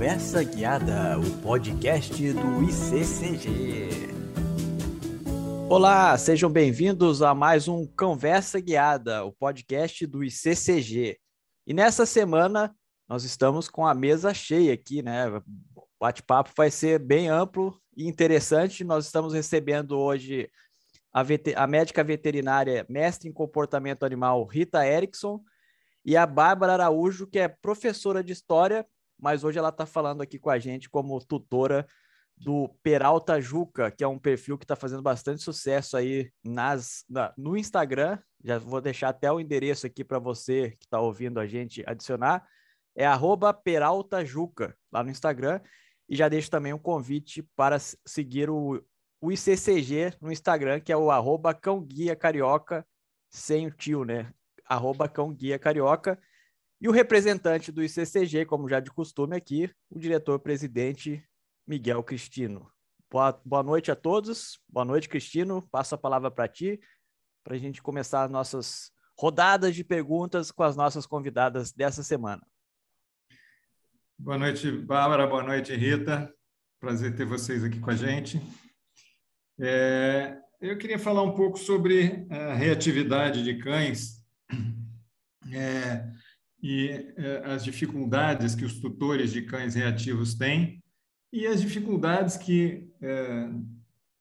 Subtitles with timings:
[0.00, 3.90] Conversa Guiada, o podcast do ICCG.
[5.68, 11.18] Olá, sejam bem-vindos a mais um Conversa Guiada, o podcast do ICCG.
[11.66, 12.74] E nessa semana
[13.06, 15.28] nós estamos com a mesa cheia aqui, né?
[15.76, 18.82] O bate-papo vai ser bem amplo e interessante.
[18.82, 20.50] Nós estamos recebendo hoje
[21.12, 21.22] a,
[21.56, 25.42] a médica veterinária, mestre em comportamento animal, Rita Erickson,
[26.02, 28.86] e a Bárbara Araújo, que é professora de história,
[29.20, 31.86] mas hoje ela está falando aqui com a gente como tutora
[32.36, 37.32] do Peralta Juca, que é um perfil que está fazendo bastante sucesso aí nas, na,
[37.36, 38.18] no Instagram.
[38.42, 42.46] Já vou deixar até o endereço aqui para você que está ouvindo a gente adicionar.
[42.96, 45.60] É arroba Peralta Juca lá no Instagram.
[46.08, 48.82] E já deixo também um convite para seguir o,
[49.20, 52.84] o ICCG no Instagram, que é o arroba Cão Guia Carioca,
[53.28, 54.32] sem o tio, né?
[54.70, 56.16] arroba Cão Guia Carioca.
[56.80, 61.22] E o representante do ICCG, como já de costume aqui, o diretor-presidente
[61.66, 62.70] Miguel Cristino.
[63.10, 64.58] Boa, boa noite a todos.
[64.66, 65.68] Boa noite, Cristino.
[65.70, 66.80] Passo a palavra para ti,
[67.44, 72.42] para a gente começar as nossas rodadas de perguntas com as nossas convidadas dessa semana.
[74.18, 75.26] Boa noite, Bárbara.
[75.26, 76.32] Boa noite, Rita.
[76.80, 78.40] Prazer ter vocês aqui com a gente.
[79.60, 84.24] É, eu queria falar um pouco sobre a reatividade de cães
[85.52, 86.08] é,
[86.62, 90.82] e é, as dificuldades que os tutores de cães reativos têm
[91.32, 93.50] e as dificuldades que é,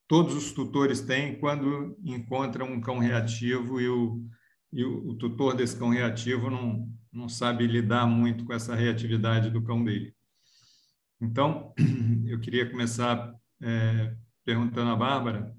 [0.08, 4.24] todos os tutores têm quando encontram um cão reativo e o,
[4.72, 9.50] e o, o tutor desse cão reativo não, não sabe lidar muito com essa reatividade
[9.50, 10.14] do cão dele.
[11.22, 11.74] Então,
[12.28, 14.16] eu queria começar é,
[14.46, 15.54] perguntando à Bárbara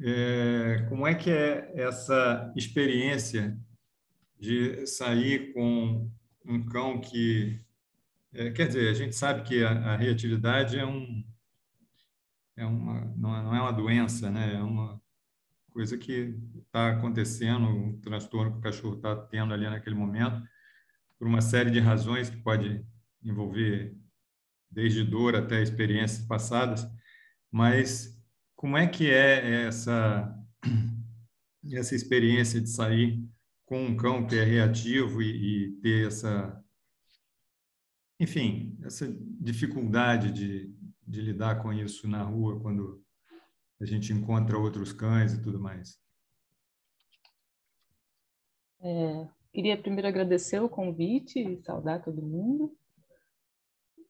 [0.00, 3.56] é, como é que é essa experiência
[4.42, 6.10] de sair com
[6.44, 7.60] um cão que.
[8.32, 11.24] É, quer dizer, a gente sabe que a, a reatividade é um.
[12.56, 14.54] É uma, não, é, não é uma doença, né?
[14.54, 15.00] é uma
[15.70, 20.42] coisa que está acontecendo, um transtorno que o cachorro está tendo ali naquele momento,
[21.18, 22.84] por uma série de razões que pode
[23.22, 23.96] envolver
[24.70, 26.86] desde dor até experiências passadas,
[27.50, 28.20] mas
[28.56, 30.36] como é que é essa
[31.72, 33.31] essa experiência de sair
[33.72, 36.62] com um cão que é reativo e, e ter essa,
[38.20, 39.10] enfim, essa
[39.40, 40.70] dificuldade de,
[41.08, 43.02] de lidar com isso na rua quando
[43.80, 45.98] a gente encontra outros cães e tudo mais.
[48.82, 52.76] É, queria primeiro agradecer o convite e saudar todo mundo.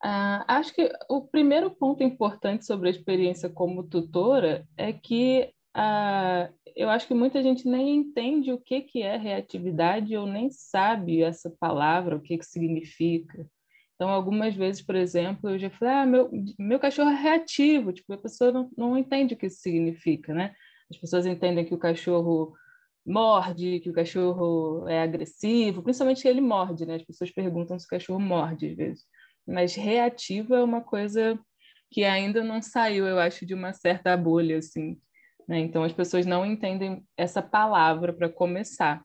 [0.02, 6.50] Ah, acho que o primeiro ponto importante sobre a experiência como tutora é que ah,
[6.76, 11.22] eu acho que muita gente nem entende o que, que é reatividade ou nem sabe
[11.22, 13.46] essa palavra, o que, que significa.
[13.94, 18.12] Então, algumas vezes, por exemplo, eu já falei, ah, meu, meu cachorro é reativo, tipo,
[18.12, 20.54] a pessoa não, não entende o que isso significa, né?
[20.90, 22.52] As pessoas entendem que o cachorro
[23.06, 26.96] morde, que o cachorro é agressivo, principalmente que ele morde, né?
[26.96, 29.04] As pessoas perguntam se o cachorro morde às vezes.
[29.46, 31.38] Mas reativo é uma coisa
[31.90, 34.98] que ainda não saiu, eu acho, de uma certa bolha, assim.
[35.48, 35.60] Né?
[35.60, 39.02] Então, as pessoas não entendem essa palavra para começar.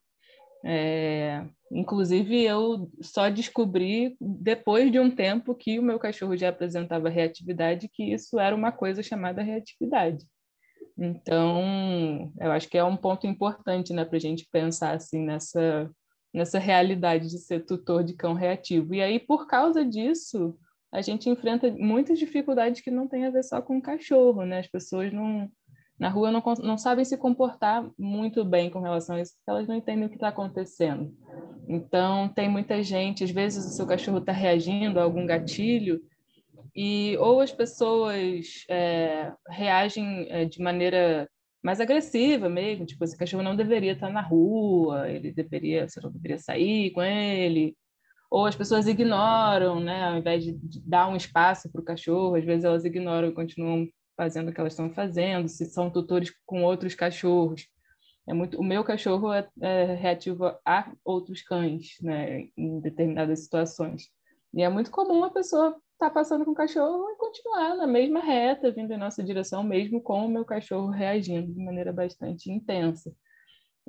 [0.66, 7.09] É, inclusive, eu só descobri depois de um tempo que o meu cachorro já apresentava
[7.09, 10.25] reatividade, que isso era uma coisa chamada reatividade.
[10.98, 15.92] Então, eu acho que é um ponto importante né, para a gente pensar assim nessa,
[16.34, 18.96] nessa realidade de ser tutor de cão reativo.
[18.96, 20.58] E aí, por causa disso,
[20.92, 24.59] a gente enfrenta muitas dificuldades que não tem a ver só com o cachorro, né?
[24.59, 25.50] As pessoas não,
[26.00, 29.68] na rua não, não sabem se comportar muito bem com relação a isso, porque elas
[29.68, 31.12] não entendem o que está acontecendo.
[31.68, 36.00] Então, tem muita gente, às vezes o seu cachorro está reagindo a algum gatilho,
[36.75, 41.28] e ou as pessoas é, reagem é, de maneira
[41.63, 46.00] mais agressiva mesmo, tipo, esse cachorro não deveria estar tá na rua, ele deveria, você
[46.00, 47.75] não deveria sair com ele,
[48.30, 52.45] ou as pessoas ignoram, né, ao invés de, dar um espaço para o cachorro, às
[52.45, 53.88] vezes elas ignoram e continuam
[54.18, 57.68] fazendo o que elas estão fazendo, se são tutores com outros cachorros.
[58.28, 64.10] É muito, o meu cachorro é, é reativo a outros cães, né, em determinadas situações.
[64.54, 67.88] E é muito comum a pessoa estar tá passando com o cachorro e continuar na
[67.88, 72.52] mesma reta, vindo em nossa direção, mesmo com o meu cachorro reagindo de maneira bastante
[72.52, 73.14] intensa.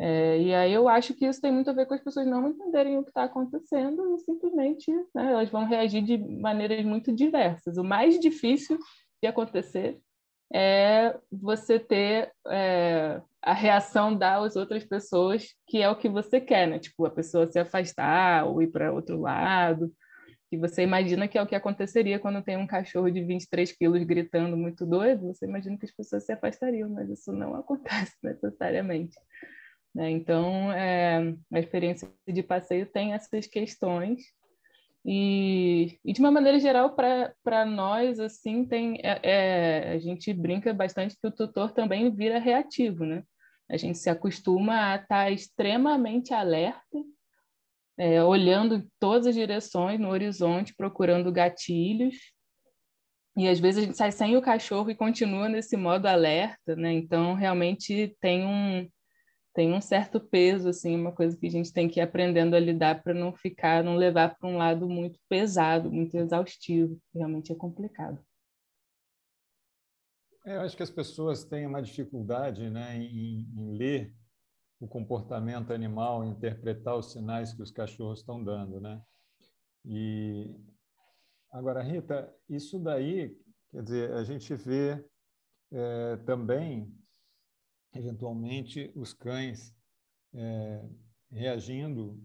[0.00, 2.48] É, e aí eu acho que isso tem muito a ver com as pessoas não
[2.48, 7.76] entenderem o que está acontecendo e simplesmente né, elas vão reagir de maneiras muito diversas.
[7.76, 8.78] O mais difícil
[9.20, 10.00] de acontecer
[10.52, 16.66] é você ter é, a reação das outras pessoas, que é o que você quer,
[16.66, 16.78] né?
[16.78, 19.92] Tipo, a pessoa se afastar ou ir para outro lado.
[20.50, 24.02] que você imagina que é o que aconteceria quando tem um cachorro de 23 quilos
[24.04, 29.16] gritando muito doido, você imagina que as pessoas se afastariam, mas isso não acontece necessariamente.
[29.94, 30.10] Né?
[30.10, 34.22] Então, é, a experiência de passeio tem essas questões
[35.10, 40.74] e, e de uma maneira geral, para nós, assim, tem, é, é, a gente brinca
[40.74, 43.22] bastante que o tutor também vira reativo, né?
[43.70, 46.98] A gente se acostuma a estar tá extremamente alerta
[47.96, 52.14] é, olhando em todas as direções no horizonte, procurando gatilhos.
[53.34, 56.92] E às vezes a gente sai sem o cachorro e continua nesse modo alerta, né?
[56.92, 58.86] Então realmente tem um
[59.58, 62.60] tem um certo peso assim, uma coisa que a gente tem que ir aprendendo a
[62.60, 66.96] lidar para não ficar, não levar para um lado muito pesado, muito exaustivo.
[67.12, 68.24] Realmente é complicado.
[70.46, 74.14] É, eu acho que as pessoas têm uma dificuldade, né, em, em ler
[74.78, 79.02] o comportamento animal, interpretar os sinais que os cachorros estão dando, né?
[79.84, 80.54] E
[81.50, 83.36] agora, Rita, isso daí,
[83.72, 85.04] quer dizer, a gente vê
[85.72, 86.96] é, também,
[87.94, 89.74] eventualmente, os cães
[90.34, 90.88] é,
[91.30, 92.20] reagindo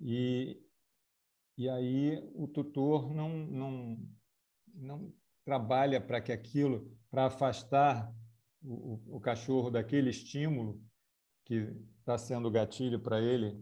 [0.00, 0.58] e
[1.58, 3.98] e aí o tutor não não
[4.74, 5.12] não
[5.44, 8.12] trabalha para que aquilo, para afastar
[8.62, 10.80] o, o, cachorro daquele estímulo
[11.44, 11.68] que
[11.98, 13.60] está sendo gatilho para ele,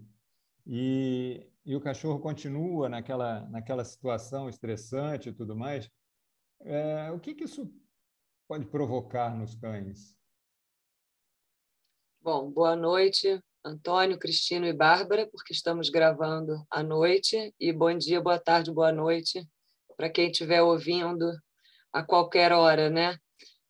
[0.67, 5.91] e, e o cachorro continua naquela, naquela situação estressante e tudo mais,
[6.61, 7.73] é, o que, que isso
[8.47, 10.15] pode provocar nos cães?
[12.23, 18.21] Bom, boa noite, Antônio, Cristino e Bárbara, porque estamos gravando à noite, e bom dia,
[18.21, 19.43] boa tarde, boa noite
[19.97, 21.33] para quem estiver ouvindo
[21.91, 23.17] a qualquer hora, né?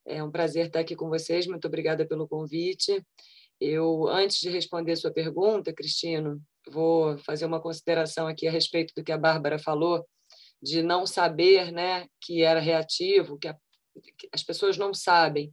[0.04, 3.00] É um prazer estar aqui com vocês, muito obrigada pelo convite.
[3.60, 9.04] Eu, antes de responder sua pergunta, Cristino, vou fazer uma consideração aqui a respeito do
[9.04, 10.04] que a Bárbara falou,
[10.60, 13.54] de não saber né, que era reativo, que, a,
[14.18, 15.52] que as pessoas não sabem.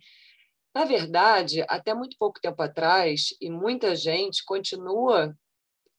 [0.78, 5.36] Na verdade, até muito pouco tempo atrás, e muita gente continua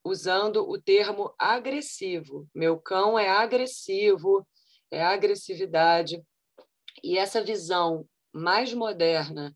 [0.04, 2.48] usando o termo agressivo.
[2.54, 4.46] Meu cão é agressivo,
[4.88, 6.22] é agressividade.
[7.02, 9.52] E essa visão mais moderna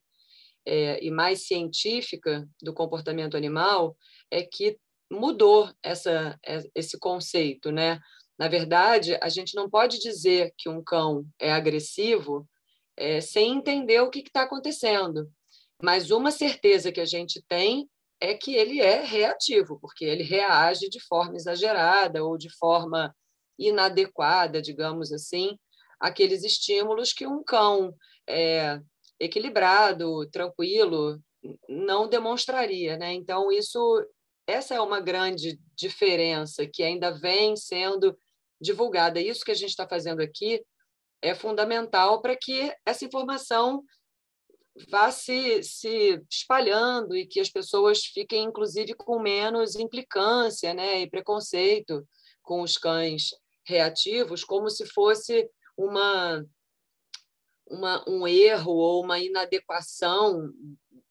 [0.66, 3.96] é, e mais científica do comportamento animal
[4.28, 4.76] é que
[5.08, 8.00] mudou essa, é, esse conceito, né?
[8.36, 12.44] Na verdade, a gente não pode dizer que um cão é agressivo
[12.96, 15.30] é, sem entender o que está acontecendo.
[15.82, 17.88] Mas uma certeza que a gente tem
[18.20, 23.14] é que ele é reativo, porque ele reage de forma exagerada ou de forma
[23.58, 25.58] inadequada, digamos assim,
[25.98, 27.94] aqueles estímulos que um cão
[28.28, 28.80] é,
[29.18, 31.20] equilibrado, tranquilo,
[31.68, 33.12] não demonstraria, né?
[33.12, 33.80] Então isso,
[34.46, 38.16] essa é uma grande diferença que ainda vem sendo
[38.60, 39.20] divulgada.
[39.20, 40.62] Isso que a gente está fazendo aqui
[41.22, 43.84] é fundamental para que essa informação
[44.90, 51.10] vá se, se espalhando e que as pessoas fiquem, inclusive, com menos implicância né, e
[51.10, 52.06] preconceito
[52.42, 53.30] com os cães
[53.64, 56.44] reativos, como se fosse uma
[57.72, 60.52] uma, um erro ou uma inadequação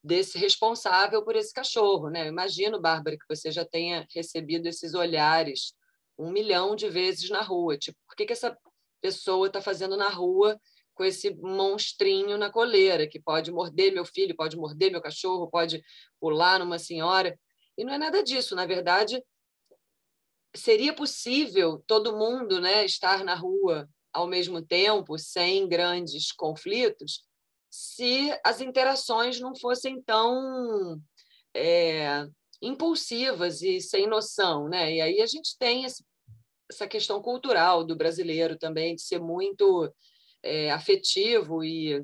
[0.03, 2.09] desse responsável por esse cachorro.
[2.09, 2.23] Né?
[2.23, 5.73] Eu imagino, Bárbara, que você já tenha recebido esses olhares
[6.17, 7.77] um milhão de vezes na rua.
[7.77, 8.55] Tipo, por que, que essa
[9.01, 10.59] pessoa está fazendo na rua
[10.93, 15.83] com esse monstrinho na coleira, que pode morder meu filho, pode morder meu cachorro, pode
[16.19, 17.37] pular numa senhora?
[17.77, 18.55] E não é nada disso.
[18.55, 19.23] Na verdade,
[20.55, 27.23] seria possível todo mundo né, estar na rua ao mesmo tempo, sem grandes conflitos,
[27.69, 31.01] se as interações não fossem tão
[31.55, 32.27] é,
[32.61, 34.67] impulsivas e sem noção.
[34.67, 34.95] Né?
[34.95, 36.03] E aí a gente tem esse,
[36.71, 39.93] essa questão cultural do brasileiro também, de ser muito
[40.41, 42.03] é, afetivo e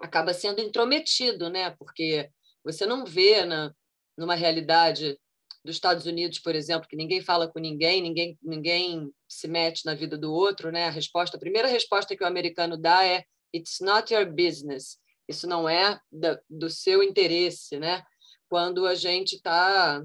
[0.00, 1.70] acaba sendo intrometido, né?
[1.78, 2.28] porque
[2.64, 3.72] você não vê na,
[4.18, 5.18] numa realidade
[5.64, 9.94] dos Estados Unidos, por exemplo, que ninguém fala com ninguém, ninguém, ninguém se mete na
[9.94, 10.84] vida do outro, né?
[10.86, 14.98] A resposta, a primeira resposta que o americano dá é "It's not your business".
[15.28, 18.04] Isso não é da, do seu interesse, né?
[18.48, 20.00] Quando a gente está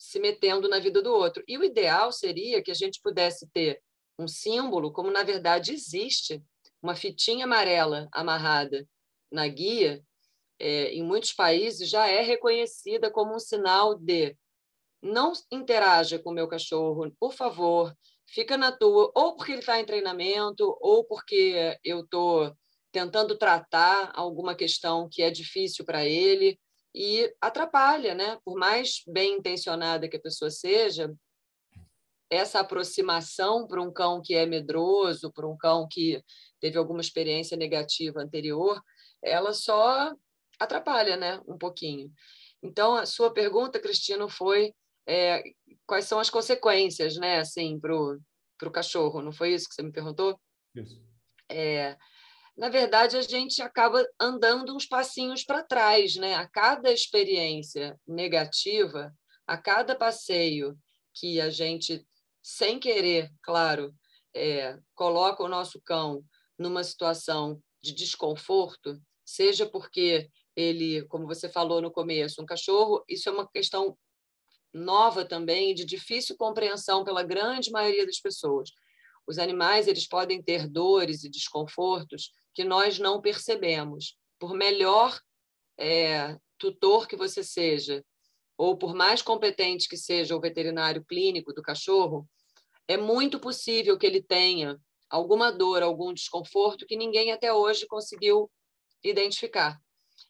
[0.00, 1.44] se metendo na vida do outro.
[1.46, 3.82] E o ideal seria que a gente pudesse ter
[4.18, 6.42] um símbolo, como na verdade existe,
[6.82, 8.88] uma fitinha amarela amarrada
[9.30, 10.02] na guia,
[10.58, 14.34] é, em muitos países já é reconhecida como um sinal de
[15.02, 17.94] não interaja com o meu cachorro, por favor,
[18.26, 22.54] fica na tua, ou porque ele está em treinamento, ou porque eu estou
[22.90, 26.58] tentando tratar alguma questão que é difícil para ele
[26.94, 28.38] e atrapalha, né?
[28.44, 31.12] Por mais bem intencionada que a pessoa seja,
[32.30, 36.22] essa aproximação para um cão que é medroso, para um cão que
[36.60, 38.80] teve alguma experiência negativa anterior,
[39.22, 40.14] ela só
[40.58, 42.12] atrapalha, né, um pouquinho.
[42.62, 44.72] Então, a sua pergunta, Cristino, foi
[45.06, 45.42] é,
[45.86, 49.22] quais são as consequências, né, assim, para o cachorro?
[49.22, 50.38] Não foi isso que você me perguntou?
[50.74, 51.02] Isso.
[51.50, 51.96] É,
[52.60, 56.34] na verdade, a gente acaba andando uns passinhos para trás, né?
[56.34, 60.76] A cada experiência negativa, a cada passeio
[61.14, 62.06] que a gente,
[62.42, 63.94] sem querer, claro,
[64.36, 66.22] é, coloca o nosso cão
[66.58, 73.26] numa situação de desconforto, seja porque ele, como você falou no começo, um cachorro, isso
[73.30, 73.96] é uma questão
[74.70, 78.70] nova também, de difícil compreensão pela grande maioria das pessoas.
[79.26, 84.16] Os animais eles podem ter dores e desconfortos que nós não percebemos.
[84.38, 85.18] Por melhor
[85.78, 88.04] é, tutor que você seja,
[88.56, 92.28] ou por mais competente que seja o veterinário clínico do cachorro,
[92.86, 94.78] é muito possível que ele tenha
[95.08, 98.50] alguma dor, algum desconforto que ninguém até hoje conseguiu
[99.02, 99.80] identificar.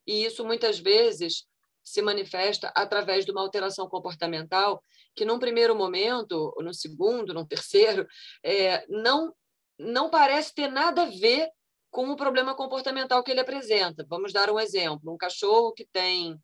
[0.07, 1.45] E isso muitas vezes
[1.83, 4.83] se manifesta através de uma alteração comportamental
[5.15, 8.07] que, num primeiro momento, no segundo, no terceiro,
[8.45, 9.35] é, não,
[9.79, 11.49] não parece ter nada a ver
[11.91, 14.07] com o problema comportamental que ele apresenta.
[14.09, 16.39] Vamos dar um exemplo: um cachorro que tem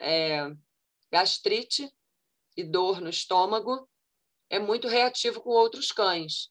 [0.00, 0.50] é,
[1.10, 1.90] gastrite
[2.56, 3.88] e dor no estômago
[4.48, 6.50] é muito reativo com outros cães.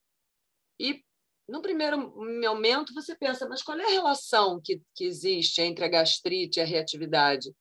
[0.79, 1.03] E
[1.47, 5.89] no primeiro momento você pensa, mas qual é a relação que, que existe entre a
[5.89, 7.51] gastrite e a reatividade?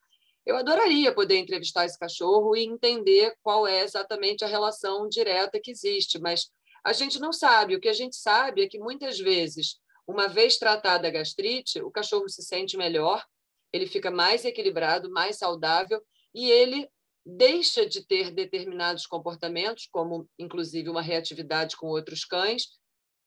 [0.46, 5.70] Eu adoraria poder entrevistar esse cachorro e entender qual é exatamente a relação direta que
[5.70, 6.50] existe, mas
[6.84, 7.74] a gente não sabe.
[7.74, 11.90] O que a gente sabe é que muitas vezes, uma vez tratada a gastrite, o
[11.90, 13.22] cachorro se sente melhor,
[13.70, 16.02] ele fica mais equilibrado, mais saudável
[16.34, 16.88] e ele
[17.26, 22.68] deixa de ter determinados comportamentos, como inclusive uma reatividade com outros cães,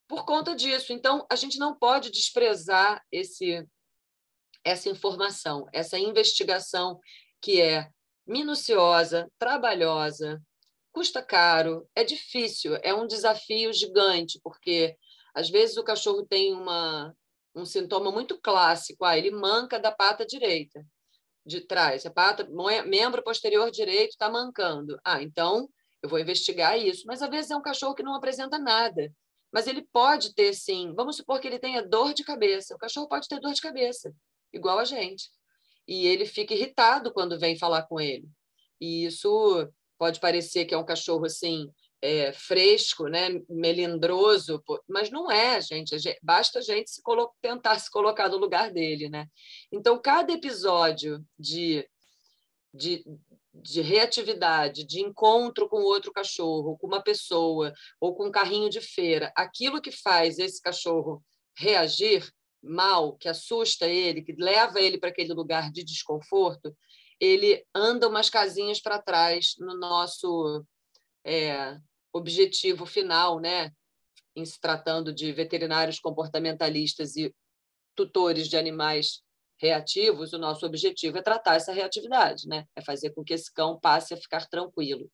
[0.07, 0.91] por conta disso.
[0.91, 3.63] Então, a gente não pode desprezar esse,
[4.63, 6.99] essa informação, essa investigação
[7.39, 7.91] que é
[8.25, 10.41] minuciosa, trabalhosa,
[10.91, 14.97] custa caro, é difícil, é um desafio gigante, porque
[15.33, 17.15] às vezes o cachorro tem uma,
[17.55, 20.85] um sintoma muito clássico, ah, ele manca da pata direita,
[21.45, 22.47] de trás, a pata,
[22.85, 24.99] membro posterior direito está mancando.
[25.03, 25.69] Ah, então
[26.01, 29.11] eu vou investigar isso, mas às vezes é um cachorro que não apresenta nada.
[29.51, 30.93] Mas ele pode ter, sim.
[30.95, 32.73] Vamos supor que ele tenha dor de cabeça.
[32.73, 34.13] O cachorro pode ter dor de cabeça,
[34.53, 35.29] igual a gente.
[35.87, 38.27] E ele fica irritado quando vem falar com ele.
[38.79, 41.69] E isso pode parecer que é um cachorro assim
[42.01, 45.95] é, fresco, né, melindroso, mas não é, gente.
[46.21, 47.01] Basta a gente se
[47.41, 49.27] tentar se colocar no lugar dele, né?
[49.71, 51.87] Então, cada episódio de,
[52.73, 53.03] de,
[53.53, 58.81] de reatividade, de encontro com outro cachorro, com uma pessoa ou com um carrinho de
[58.81, 61.23] feira, aquilo que faz esse cachorro
[61.55, 62.27] reagir
[62.63, 66.75] mal, que assusta ele, que leva ele para aquele lugar de desconforto,
[67.19, 70.65] ele anda umas casinhas para trás no nosso
[71.23, 71.77] é,
[72.13, 73.71] objetivo final, né?
[74.35, 77.33] Em se tratando de veterinários comportamentalistas e
[77.95, 79.21] tutores de animais
[79.57, 82.65] reativos, o nosso objetivo é tratar essa reatividade, né?
[82.75, 85.09] É fazer com que esse cão passe a ficar tranquilo.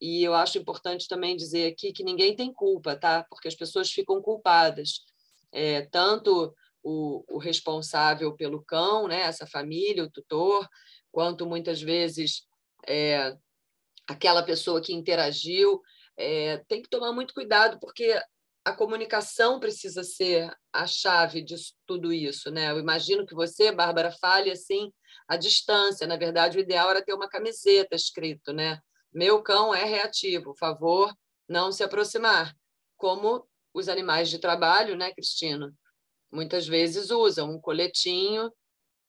[0.00, 3.24] E eu acho importante também dizer aqui que ninguém tem culpa, tá?
[3.28, 5.04] Porque as pessoas ficam culpadas.
[5.52, 9.20] É, tanto o, o, responsável pelo cão, né?
[9.20, 10.68] Essa família, o tutor,
[11.10, 12.44] quanto muitas vezes
[12.86, 13.36] é,
[14.08, 15.80] aquela pessoa que interagiu.
[16.16, 18.20] É, tem que tomar muito cuidado, porque
[18.64, 22.70] a comunicação precisa ser a chave de tudo isso, né?
[22.70, 24.92] Eu imagino que você, Bárbara, fale assim
[25.26, 26.06] à distância.
[26.06, 28.78] Na verdade, o ideal era ter uma camiseta escrito, né?
[29.12, 31.12] Meu cão é reativo, favor
[31.48, 32.54] não se aproximar.
[32.96, 35.72] Como os animais de trabalho, né, Cristina?
[36.30, 38.50] Muitas vezes usam um coletinho.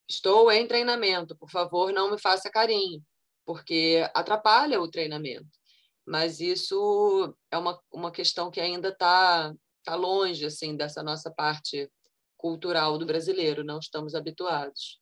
[0.09, 3.01] Estou em treinamento, por favor, não me faça carinho,
[3.45, 5.62] porque atrapalha o treinamento
[6.05, 11.89] mas isso é uma, uma questão que ainda está tá longe assim dessa nossa parte
[12.37, 14.99] cultural do brasileiro, não estamos habituados.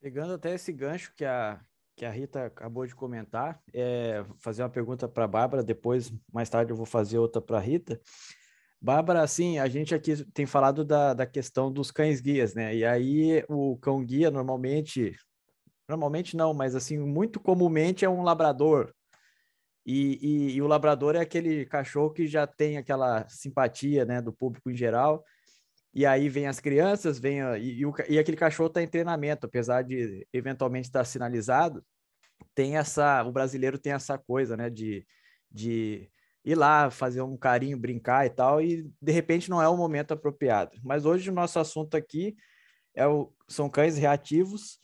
[0.00, 1.60] Pegando até esse gancho que a,
[1.96, 6.48] que a Rita acabou de comentar, é, fazer uma pergunta para a Bárbara, depois, mais
[6.48, 8.00] tarde, eu vou fazer outra para a Rita.
[8.80, 12.74] Bárbara, assim, a gente aqui tem falado da, da questão dos cães-guias, né?
[12.74, 15.16] E aí o cão-guia normalmente,
[15.88, 18.92] normalmente não, mas assim, muito comumente é um labrador,
[19.86, 24.32] e, e, e, o labrador é aquele cachorro que já tem aquela simpatia, né, do
[24.32, 25.24] público em geral.
[25.92, 29.46] E aí vem as crianças, vem a, e, o, e aquele cachorro está em treinamento,
[29.46, 31.84] apesar de eventualmente estar sinalizado,
[32.54, 35.06] tem essa, o brasileiro tem essa coisa, né, de,
[35.50, 36.08] de
[36.44, 40.12] ir lá fazer um carinho, brincar e tal, e de repente não é o momento
[40.12, 40.78] apropriado.
[40.82, 42.36] Mas hoje o nosso assunto aqui
[42.94, 44.78] é o, são cães reativos.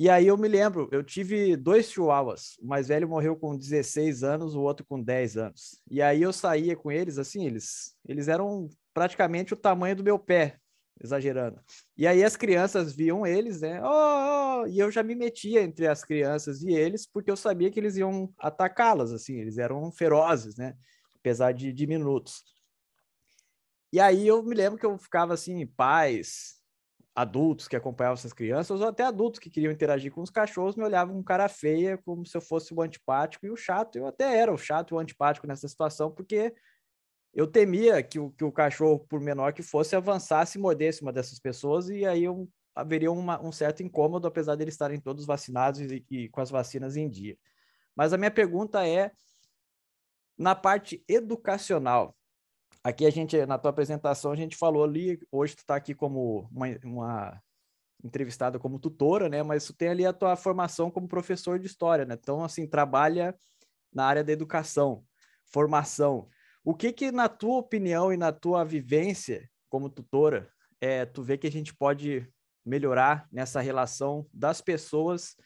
[0.00, 2.56] E aí eu me lembro, eu tive dois chihuahuas.
[2.58, 5.78] O mais velho morreu com 16 anos, o outro com 10 anos.
[5.90, 10.18] E aí eu saía com eles, assim, eles, eles eram praticamente o tamanho do meu
[10.18, 10.58] pé,
[11.04, 11.60] exagerando.
[11.98, 13.78] E aí as crianças viam eles, né?
[13.84, 17.70] Oh, oh, e eu já me metia entre as crianças e eles, porque eu sabia
[17.70, 20.78] que eles iam atacá-las, assim, eles eram ferozes, né?
[21.14, 22.42] Apesar de diminutos.
[23.92, 26.59] E aí eu me lembro que eu ficava assim, pais,
[27.14, 30.84] adultos que acompanhavam essas crianças, ou até adultos que queriam interagir com os cachorros, me
[30.84, 33.96] olhavam com cara feia, como se eu fosse o antipático e o chato.
[33.96, 36.54] Eu até era o chato e o antipático nessa situação, porque
[37.34, 41.12] eu temia que o, que o cachorro, por menor que fosse, avançasse e mordesse uma
[41.12, 45.26] dessas pessoas, e aí eu, haveria uma, um certo incômodo, apesar de eles estarem todos
[45.26, 47.36] vacinados e, e com as vacinas em dia.
[47.94, 49.12] Mas a minha pergunta é,
[50.38, 52.16] na parte educacional,
[52.82, 56.48] aqui a gente, na tua apresentação, a gente falou ali, hoje tu está aqui como
[56.50, 57.42] uma, uma,
[58.02, 59.42] entrevistada como tutora, né?
[59.42, 62.16] Mas tu tem ali a tua formação como professor de história, né?
[62.20, 63.34] Então, assim, trabalha
[63.92, 65.04] na área da educação,
[65.52, 66.28] formação.
[66.64, 71.36] O que que, na tua opinião e na tua vivência como tutora, é, tu vê
[71.36, 72.26] que a gente pode
[72.64, 75.36] melhorar nessa relação das pessoas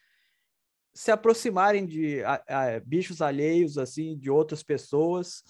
[0.95, 5.43] se aproximarem de a, a, bichos alheios, assim, de outras pessoas,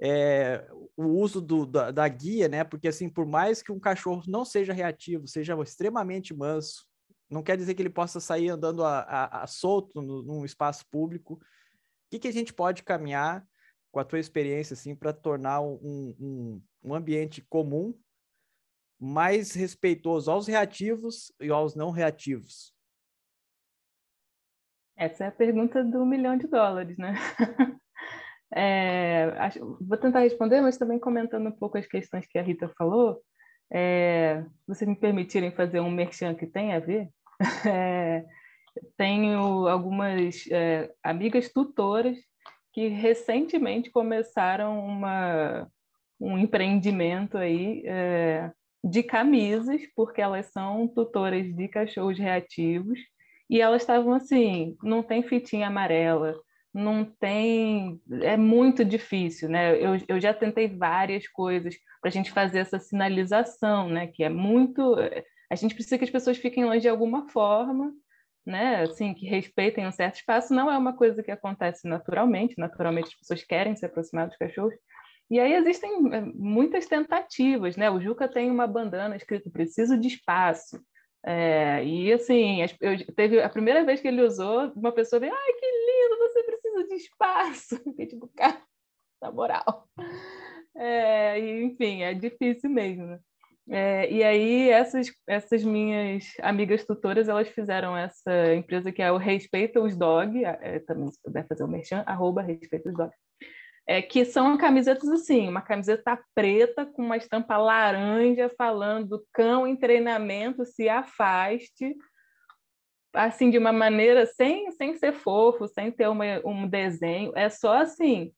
[0.00, 2.64] é, o uso do, da, da, guia, né?
[2.64, 6.86] Porque, assim, por mais que um cachorro não seja reativo, seja extremamente manso,
[7.28, 10.86] não quer dizer que ele possa sair andando a, a, a solto no, num espaço
[10.90, 11.34] público.
[11.34, 11.40] O
[12.10, 13.46] que, que a gente pode caminhar
[13.90, 17.98] com a tua experiência, assim, para tornar um, um, um ambiente comum
[18.98, 22.74] mais respeitoso aos reativos e aos não reativos?
[24.96, 27.14] Essa é a pergunta do milhão de dólares, né?
[28.54, 32.68] é, acho, vou tentar responder, mas também comentando um pouco as questões que a Rita
[32.76, 33.20] falou.
[33.70, 37.08] É, vocês me permitirem fazer um merchan que tem a ver?
[37.66, 38.24] É,
[38.96, 42.16] tenho algumas é, amigas tutoras
[42.72, 45.68] que recentemente começaram uma,
[46.20, 48.50] um empreendimento aí é,
[48.84, 52.98] de camisas, porque elas são tutoras de cachorros reativos,
[53.50, 56.38] e elas estavam assim, não tem fitinha amarela,
[56.78, 58.00] não tem.
[58.22, 59.76] É muito difícil, né?
[59.76, 64.06] Eu, eu já tentei várias coisas para a gente fazer essa sinalização, né?
[64.06, 64.96] Que é muito.
[65.50, 67.92] A gente precisa que as pessoas fiquem longe de alguma forma,
[68.48, 73.08] né, assim, que respeitem um certo espaço, não é uma coisa que acontece naturalmente, naturalmente
[73.08, 74.74] as pessoas querem se aproximar dos cachorros,
[75.30, 80.08] e aí existem eh, muitas tentativas, né, o Juca tem uma bandana escrito preciso de
[80.08, 80.80] espaço,
[81.26, 85.52] é, e assim, eu, teve a primeira vez que ele usou, uma pessoa veio, ai,
[85.52, 88.62] que lindo, você precisa de espaço, eu tipo, cara,
[89.20, 89.88] na moral.
[90.76, 93.18] É, enfim, é difícil mesmo, né?
[93.70, 99.18] É, e aí essas, essas minhas amigas tutoras, elas fizeram essa empresa que é o
[99.18, 103.12] Respeita os Dog, é, também se puder fazer o merchan, arroba Respeita os Dog,
[103.86, 109.76] é, que são camisetas assim, uma camiseta preta com uma estampa laranja falando cão em
[109.76, 111.94] treinamento, se afaste,
[113.14, 117.74] assim, de uma maneira sem, sem ser fofo, sem ter uma, um desenho, é só
[117.78, 118.32] assim,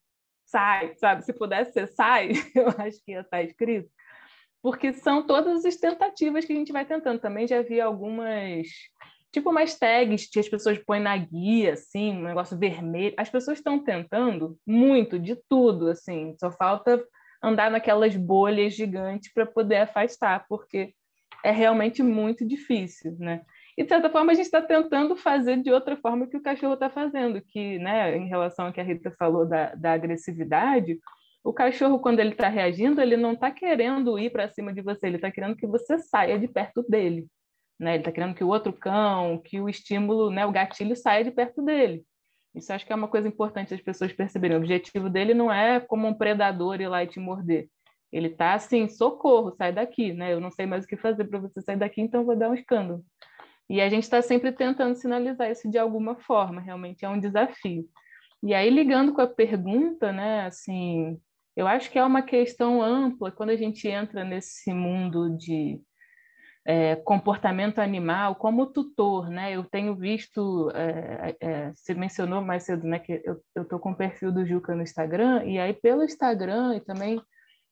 [0.45, 1.23] sai, sabe?
[1.23, 3.89] Se pudesse ser sai, eu acho que ia estar escrito
[4.61, 7.19] porque são todas as tentativas que a gente vai tentando.
[7.19, 8.67] Também já vi algumas,
[9.31, 13.15] tipo umas tags que as pessoas põem na guia, assim, um negócio vermelho.
[13.17, 17.03] As pessoas estão tentando muito, de tudo, assim, só falta
[17.43, 20.93] andar naquelas bolhas gigantes para poder afastar, porque
[21.43, 23.41] é realmente muito difícil, né?
[23.77, 26.73] E, de certa forma, a gente está tentando fazer de outra forma que o cachorro
[26.73, 30.99] está fazendo, que, né, em relação ao que a Rita falou da, da agressividade,
[31.43, 35.07] o cachorro, quando ele está reagindo, ele não está querendo ir para cima de você,
[35.07, 37.27] ele está querendo que você saia de perto dele.
[37.79, 37.93] Né?
[37.93, 41.31] Ele está querendo que o outro cão, que o estímulo, né, o gatilho saia de
[41.31, 42.03] perto dele.
[42.53, 44.57] Isso acho que é uma coisa importante as pessoas perceberem.
[44.57, 47.69] O objetivo dele não é como um predador ir lá e te morder.
[48.11, 50.33] Ele está assim, socorro, sai daqui, né?
[50.33, 52.53] Eu não sei mais o que fazer para você sair daqui, então vou dar um
[52.53, 53.03] escândalo.
[53.71, 57.87] E a gente está sempre tentando sinalizar isso de alguma forma, realmente é um desafio.
[58.43, 61.17] E aí, ligando com a pergunta, né, assim,
[61.55, 65.79] eu acho que é uma questão ampla quando a gente entra nesse mundo de
[66.65, 69.55] é, comportamento animal como tutor, né?
[69.55, 73.95] Eu tenho visto, é, é, você mencionou mais cedo, né, que eu estou com o
[73.95, 77.21] perfil do Juca no Instagram, e aí pelo Instagram e também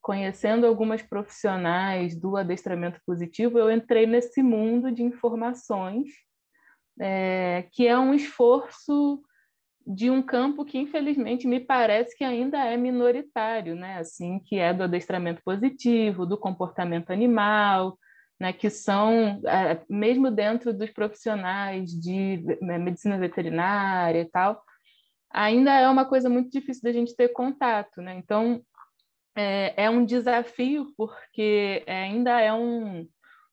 [0.10, 6.08] conhecendo algumas profissionais do adestramento positivo, eu entrei nesse mundo de informações,
[7.00, 9.22] é, que é um esforço
[9.86, 14.00] de um campo que infelizmente me parece que ainda é minoritário, né?
[14.00, 17.96] Assim, que é do adestramento positivo, do comportamento animal,
[18.40, 18.52] né?
[18.52, 24.60] Que são é, mesmo dentro dos profissionais de né, medicina veterinária e tal,
[25.30, 28.16] ainda é uma coisa muito difícil da gente ter contato, né?
[28.18, 28.64] Então
[29.40, 33.08] é, é um desafio porque ainda é um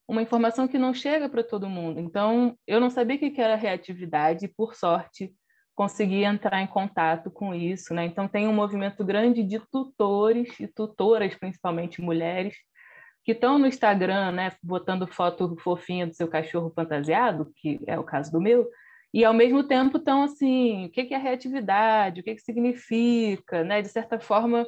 [0.08, 1.98] uma informação que não chega para todo mundo.
[1.98, 5.34] Então, eu não sabia o que era reatividade e, por sorte,
[5.74, 7.92] consegui entrar em contato com isso.
[7.92, 8.04] Né?
[8.04, 12.54] Então, tem um movimento grande de tutores e tutoras, principalmente mulheres,
[13.24, 18.04] que estão no Instagram, né, botando foto fofinha do seu cachorro fantasiado, que é o
[18.04, 18.70] caso do meu,
[19.12, 23.82] e ao mesmo tempo estão assim, o que é reatividade, o que, que significa, né?
[23.82, 24.64] De certa forma,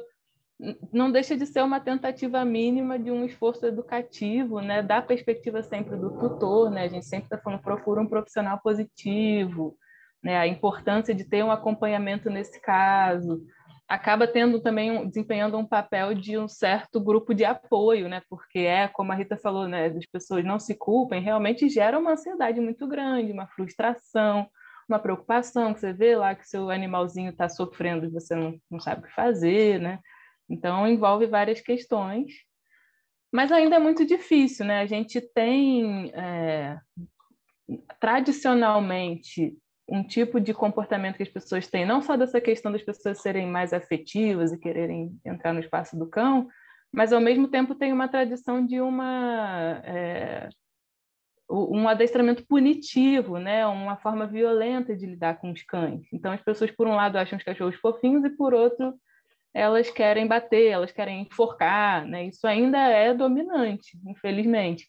[0.91, 4.83] não deixa de ser uma tentativa mínima de um esforço educativo, né?
[4.83, 6.83] Da perspectiva sempre do tutor, né?
[6.83, 9.77] A gente sempre está falando procura um profissional positivo,
[10.21, 10.37] né?
[10.37, 13.41] A importância de ter um acompanhamento nesse caso
[13.87, 18.21] acaba tendo também desempenhando um papel de um certo grupo de apoio, né?
[18.29, 19.85] Porque é como a Rita falou, né?
[19.87, 24.47] As pessoas não se culpem, realmente gera uma ansiedade muito grande, uma frustração,
[24.87, 28.79] uma preocupação que você vê lá que seu animalzinho está sofrendo e você não, não
[28.79, 29.99] sabe o que fazer, né?
[30.49, 32.33] Então, envolve várias questões,
[33.31, 34.81] mas ainda é muito difícil, né?
[34.81, 36.79] A gente tem, é,
[37.99, 39.55] tradicionalmente,
[39.87, 43.47] um tipo de comportamento que as pessoas têm, não só dessa questão das pessoas serem
[43.47, 46.47] mais afetivas e quererem entrar no espaço do cão,
[46.91, 50.49] mas ao mesmo tempo tem uma tradição de uma é,
[51.49, 56.07] um adestramento punitivo, né, uma forma violenta de lidar com os cães.
[56.13, 58.93] Então as pessoas por um lado acham os cachorros fofinhos e por outro
[59.53, 62.25] elas querem bater, elas querem enforcar, né?
[62.25, 64.87] Isso ainda é dominante, infelizmente.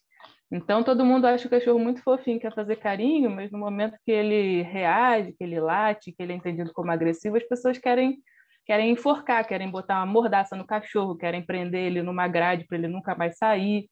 [0.51, 4.11] Então todo mundo acha o cachorro muito fofinho, quer fazer carinho, mas no momento que
[4.11, 8.19] ele reage, que ele late, que ele é entendido como agressivo, as pessoas querem
[8.65, 12.87] querem enforcar, querem botar uma mordaça no cachorro, querem prender ele numa grade para ele
[12.87, 13.89] nunca mais sair,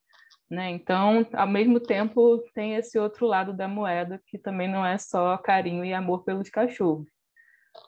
[0.50, 0.70] né?
[0.70, 5.36] Então, ao mesmo tempo, tem esse outro lado da moeda que também não é só
[5.38, 7.06] carinho e amor pelos cachorros.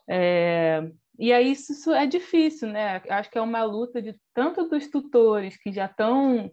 [0.09, 0.83] É,
[1.19, 3.03] e aí isso, isso é difícil, né?
[3.09, 6.51] Acho que é uma luta de tanto dos tutores que já estão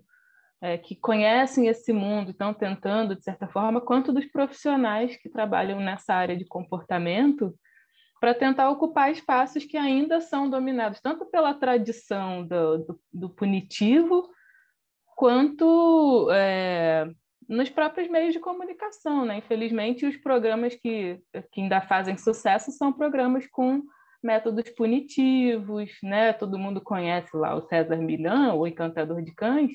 [0.62, 5.80] é, que conhecem esse mundo, estão tentando de certa forma, quanto dos profissionais que trabalham
[5.80, 7.56] nessa área de comportamento
[8.20, 14.30] para tentar ocupar espaços que ainda são dominados tanto pela tradição do, do, do punitivo
[15.16, 17.10] quanto é,
[17.48, 19.38] nos próprios meios de comunicação, né?
[19.38, 21.20] Infelizmente, os programas que,
[21.52, 23.82] que ainda fazem sucesso são programas com
[24.24, 26.34] métodos punitivos, né?
[26.34, 29.72] Todo mundo conhece lá o César Milhão, o Encantador de Cães,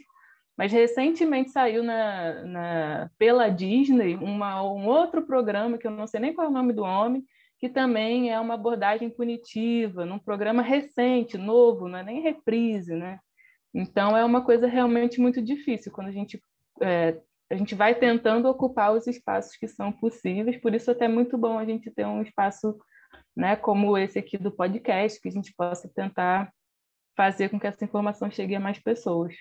[0.57, 6.21] mas recentemente saiu na, na, pela Disney uma, um outro programa, que eu não sei
[6.21, 7.25] nem qual é o nome do homem,
[7.59, 13.19] que também é uma abordagem punitiva, num programa recente, novo, não é nem reprise, né?
[13.75, 16.41] Então é uma coisa realmente muito difícil quando a gente
[16.81, 17.19] é,
[17.51, 21.37] a gente vai tentando ocupar os espaços que são possíveis, por isso até é muito
[21.37, 22.77] bom a gente ter um espaço
[23.37, 26.53] né, como esse aqui do podcast, que a gente possa tentar
[27.17, 29.35] fazer com que essa informação chegue a mais pessoas.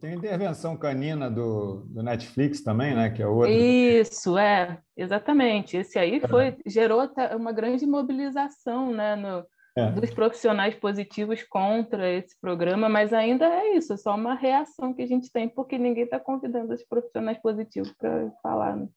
[0.00, 3.10] Tem intervenção canina do, do Netflix também, né?
[3.10, 3.50] Que é outro.
[3.50, 5.76] Isso, é, exatamente.
[5.76, 9.44] Esse aí foi, gerou uma grande mobilização né, no,
[9.76, 9.90] é.
[9.90, 15.02] dos profissionais positivos contra esse programa, mas ainda é isso, é só uma reação que
[15.02, 18.76] a gente tem, porque ninguém está convidando os profissionais positivos para falar.
[18.76, 18.88] Né?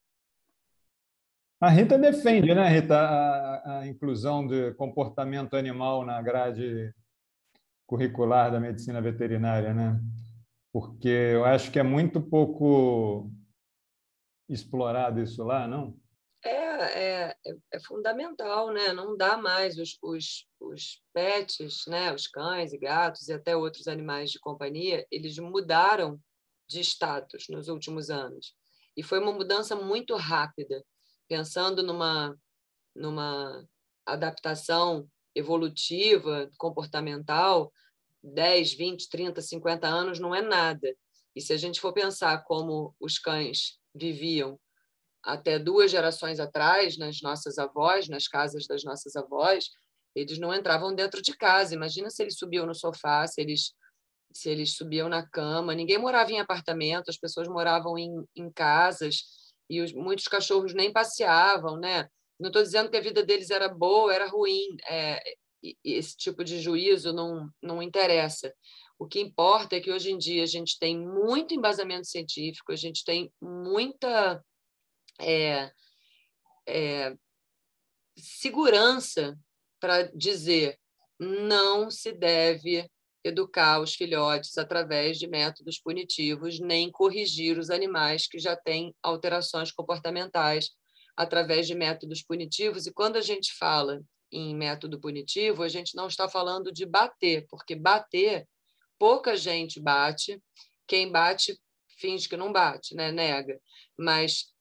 [1.62, 6.92] A Rita defende, né, Rita, a, a inclusão de comportamento animal na grade
[7.86, 10.02] curricular da medicina veterinária, né?
[10.74, 13.32] Porque eu acho que é muito pouco
[14.50, 15.96] explorado isso lá, não?
[16.44, 17.36] É, é,
[17.72, 18.92] é fundamental, né?
[18.92, 22.12] Não dá mais os, os, os pets, né?
[22.12, 26.20] Os cães e gatos e até outros animais de companhia, eles mudaram
[26.68, 28.56] de status nos últimos anos.
[28.98, 30.84] E foi uma mudança muito rápida
[31.32, 32.38] pensando numa,
[32.94, 33.66] numa
[34.06, 37.72] adaptação evolutiva, comportamental,
[38.22, 40.94] 10, 20, 30, 50 anos não é nada.
[41.34, 44.60] E se a gente for pensar como os cães viviam
[45.24, 49.70] até duas gerações atrás, nas nossas avós, nas casas das nossas avós,
[50.14, 51.74] eles não entravam dentro de casa.
[51.74, 53.72] Imagina se eles subiam no sofá, se eles
[54.34, 55.74] se eles subiam na cama.
[55.74, 59.41] Ninguém morava em apartamento, as pessoas moravam em, em casas
[59.72, 62.10] e os, muitos cachorros nem passeavam, né?
[62.38, 64.76] Não estou dizendo que a vida deles era boa, era ruim.
[64.90, 65.24] É,
[65.82, 68.54] esse tipo de juízo não, não interessa.
[69.00, 72.76] O que importa é que hoje em dia a gente tem muito embasamento científico, a
[72.76, 74.44] gente tem muita
[75.20, 75.72] é,
[76.68, 77.16] é,
[78.18, 79.40] segurança
[79.80, 80.78] para dizer
[81.18, 82.90] não se deve
[83.24, 89.72] educar os filhotes através de métodos punitivos, nem corrigir os animais que já têm alterações
[89.72, 90.72] comportamentais
[91.16, 92.88] através de métodos punitivos.
[92.88, 97.46] E quando a gente fala em método punitivo, a gente não está falando de bater,
[97.50, 98.48] porque bater,
[98.98, 100.42] pouca gente bate,
[100.88, 101.60] quem bate
[102.00, 103.12] finge que não bate, né?
[103.12, 103.60] nega.
[103.98, 104.52] Mas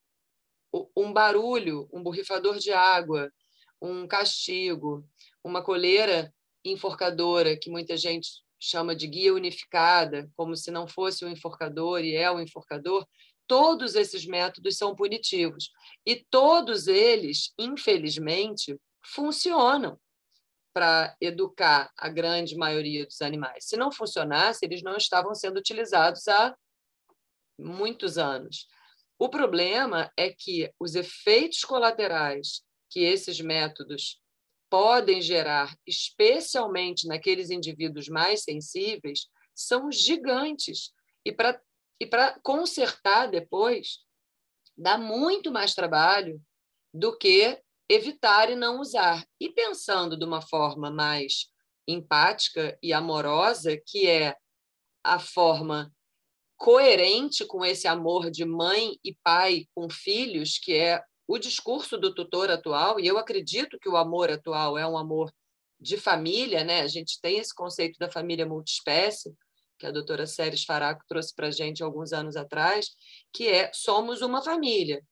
[0.97, 3.33] um barulho, um borrifador de água,
[3.81, 5.05] um castigo,
[5.43, 6.33] uma coleira
[6.65, 12.15] enforcadora, que muita gente chama de guia unificada, como se não fosse o enforcador e
[12.15, 13.07] é o enforcador,
[13.47, 15.73] todos esses métodos são punitivos.
[16.07, 19.99] E todos eles, infelizmente, funcionam
[20.73, 23.65] para educar a grande maioria dos animais.
[23.65, 26.55] Se não funcionasse, eles não estavam sendo utilizados há
[27.59, 28.69] muitos anos.
[29.19, 34.21] O problema é que os efeitos colaterais que esses métodos
[34.71, 40.93] podem gerar, especialmente naqueles indivíduos mais sensíveis, são gigantes.
[41.25, 41.61] E para
[42.01, 42.09] e
[42.43, 43.99] consertar depois,
[44.75, 46.41] dá muito mais trabalho
[46.95, 49.27] do que evitar e não usar.
[49.39, 51.51] E pensando de uma forma mais
[51.87, 54.35] empática e amorosa, que é
[55.05, 55.93] a forma
[56.57, 62.13] coerente com esse amor de mãe e pai com filhos, que é o discurso do
[62.13, 65.33] tutor atual, e eu acredito que o amor atual é um amor
[65.79, 66.81] de família, né?
[66.81, 69.33] A gente tem esse conceito da família multiespécie,
[69.79, 72.89] que a doutora Séries Faraco trouxe para a gente alguns anos atrás,
[73.33, 75.05] que é somos uma família.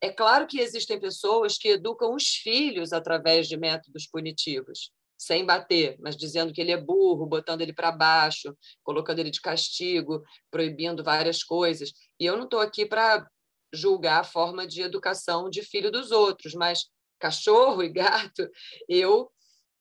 [0.00, 5.96] É claro que existem pessoas que educam os filhos através de métodos punitivos, sem bater,
[6.00, 10.20] mas dizendo que ele é burro, botando ele para baixo, colocando ele de castigo,
[10.50, 11.92] proibindo várias coisas.
[12.18, 13.24] E eu não estou aqui para
[13.72, 16.86] julgar a forma de educação de filho dos outros, mas
[17.18, 18.48] cachorro e gato,
[18.88, 19.30] eu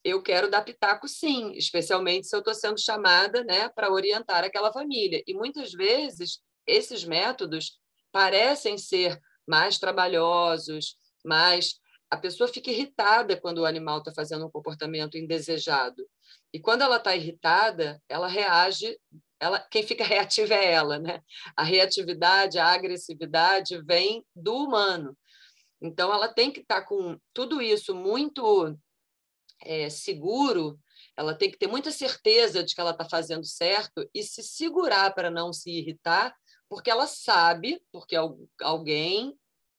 [0.03, 4.71] eu quero dar pitaco sim, especialmente se eu estou sendo chamada né, para orientar aquela
[4.71, 5.21] família.
[5.27, 7.77] E muitas vezes esses métodos
[8.09, 10.95] parecem ser mais trabalhosos,
[11.25, 11.75] mais.
[12.09, 16.07] A pessoa fica irritada quando o animal está fazendo um comportamento indesejado.
[16.53, 18.97] E quando ela está irritada, ela reage
[19.39, 21.21] ela, quem fica reativa é ela, né?
[21.55, 25.17] A reatividade, a agressividade vem do humano.
[25.81, 28.75] Então, ela tem que estar tá com tudo isso muito
[29.63, 30.79] é, seguro,
[31.15, 35.13] ela tem que ter muita certeza de que ela está fazendo certo e se segurar
[35.13, 36.35] para não se irritar,
[36.69, 38.15] porque ela sabe, porque
[38.61, 39.35] alguém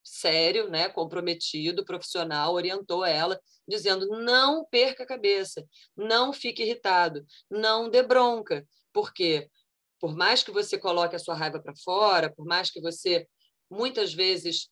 [0.09, 7.89] sério, né, comprometido, profissional, orientou ela, dizendo: não perca a cabeça, não fique irritado, não
[7.89, 9.49] dê bronca, porque
[9.99, 13.27] por mais que você coloque a sua raiva para fora, por mais que você
[13.69, 14.69] muitas vezes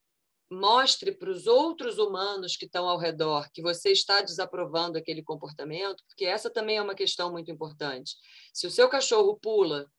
[0.50, 6.02] mostre para os outros humanos que estão ao redor que você está desaprovando aquele comportamento,
[6.08, 8.16] porque essa também é uma questão muito importante.
[8.54, 9.92] Se o seu cachorro pula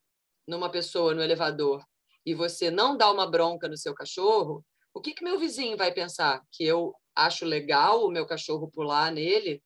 [0.47, 1.85] numa pessoa no elevador
[2.25, 4.65] e você não dá uma bronca no seu cachorro,
[4.99, 6.43] o que, que meu vizinho vai pensar?
[6.51, 9.63] Que eu acho legal o meu cachorro pular nele?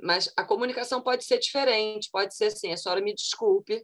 [0.00, 3.82] Mas a comunicação pode ser diferente, pode ser assim, a senhora me desculpe,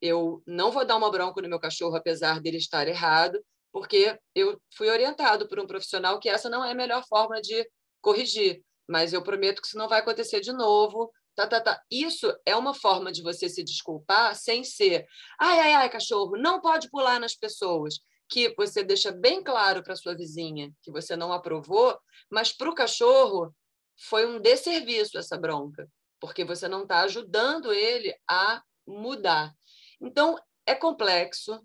[0.00, 4.60] eu não vou dar uma bronca no meu cachorro apesar dele estar errado, porque eu
[4.76, 7.66] fui orientado por um profissional que essa não é a melhor forma de
[8.00, 11.10] corrigir, mas eu prometo que isso não vai acontecer de novo.
[11.34, 11.82] Tá, tá, tá.
[11.90, 15.06] Isso é uma forma de você se desculpar sem ser,
[15.40, 18.00] ai, ai, ai, cachorro, não pode pular nas pessoas.
[18.28, 21.98] Que você deixa bem claro para sua vizinha que você não aprovou,
[22.30, 23.54] mas para o cachorro
[23.98, 25.88] foi um desserviço essa bronca,
[26.20, 29.54] porque você não está ajudando ele a mudar.
[30.00, 31.64] Então, é complexo,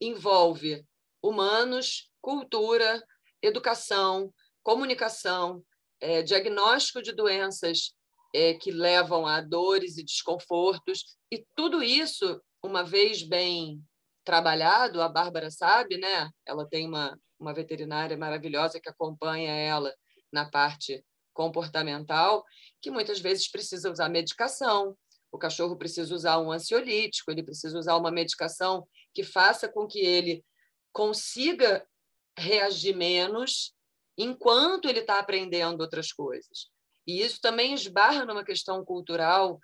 [0.00, 0.84] envolve
[1.22, 3.02] humanos, cultura,
[3.42, 5.64] educação, comunicação,
[6.00, 7.92] é, diagnóstico de doenças
[8.34, 13.82] é, que levam a dores e desconfortos, e tudo isso, uma vez bem
[14.28, 16.28] trabalhado, a Bárbara sabe, né?
[16.44, 19.90] Ela tem uma, uma veterinária maravilhosa que acompanha ela
[20.30, 22.44] na parte comportamental,
[22.78, 24.94] que muitas vezes precisa usar medicação.
[25.32, 30.00] O cachorro precisa usar um ansiolítico, ele precisa usar uma medicação que faça com que
[30.00, 30.44] ele
[30.92, 31.88] consiga
[32.36, 33.72] reagir menos
[34.18, 36.68] enquanto ele está aprendendo outras coisas.
[37.08, 39.58] E isso também esbarra numa questão cultural,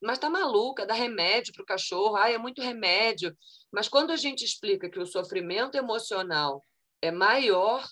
[0.00, 3.36] mas está maluca, dá remédio para o cachorro, ah, é muito remédio.
[3.72, 6.62] Mas quando a gente explica que o sofrimento emocional
[7.02, 7.84] é maior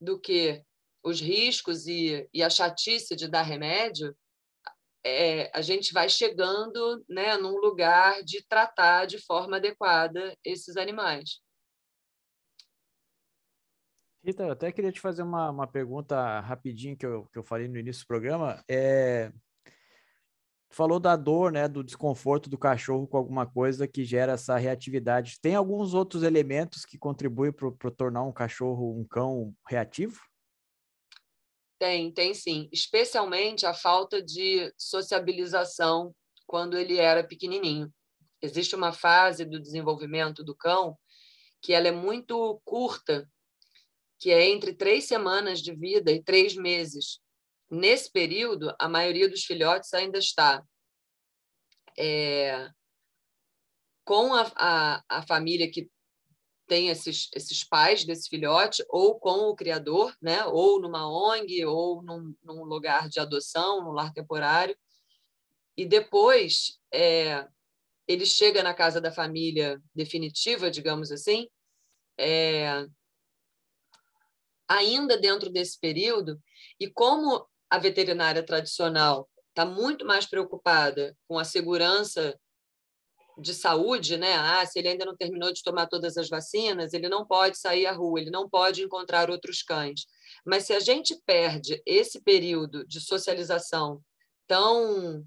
[0.00, 0.60] do que
[1.00, 4.12] os riscos e, e a chatice de dar remédio,
[5.06, 11.38] é, a gente vai chegando né, num lugar de tratar de forma adequada esses animais.
[14.22, 17.68] Rita, eu até queria te fazer uma, uma pergunta rapidinho que eu, que eu falei
[17.68, 18.62] no início do programa.
[18.68, 19.32] É,
[20.70, 25.40] falou da dor, né, do desconforto do cachorro com alguma coisa que gera essa reatividade.
[25.40, 30.20] Tem alguns outros elementos que contribuem para tornar um cachorro, um cão reativo?
[31.78, 32.68] Tem, tem sim.
[32.70, 36.14] Especialmente a falta de sociabilização
[36.46, 37.92] quando ele era pequenininho.
[38.42, 40.96] Existe uma fase do desenvolvimento do cão
[41.62, 43.28] que ela é muito curta,
[44.20, 47.18] que é entre três semanas de vida e três meses.
[47.70, 50.62] Nesse período, a maioria dos filhotes ainda está
[51.98, 52.70] é,
[54.04, 55.90] com a, a, a família que
[56.66, 60.44] tem esses, esses pais desse filhote, ou com o criador, né?
[60.44, 64.76] ou numa ONG, ou num, num lugar de adoção, num lar temporário.
[65.76, 67.48] E depois é,
[68.06, 71.48] ele chega na casa da família definitiva, digamos assim,
[72.18, 72.86] é,
[74.70, 76.40] ainda dentro desse período,
[76.78, 82.38] e como a veterinária tradicional está muito mais preocupada com a segurança
[83.36, 84.34] de saúde, né?
[84.34, 87.86] Ah, se ele ainda não terminou de tomar todas as vacinas, ele não pode sair
[87.86, 90.06] à rua, ele não pode encontrar outros cães.
[90.44, 94.00] Mas se a gente perde esse período de socialização
[94.46, 95.24] tão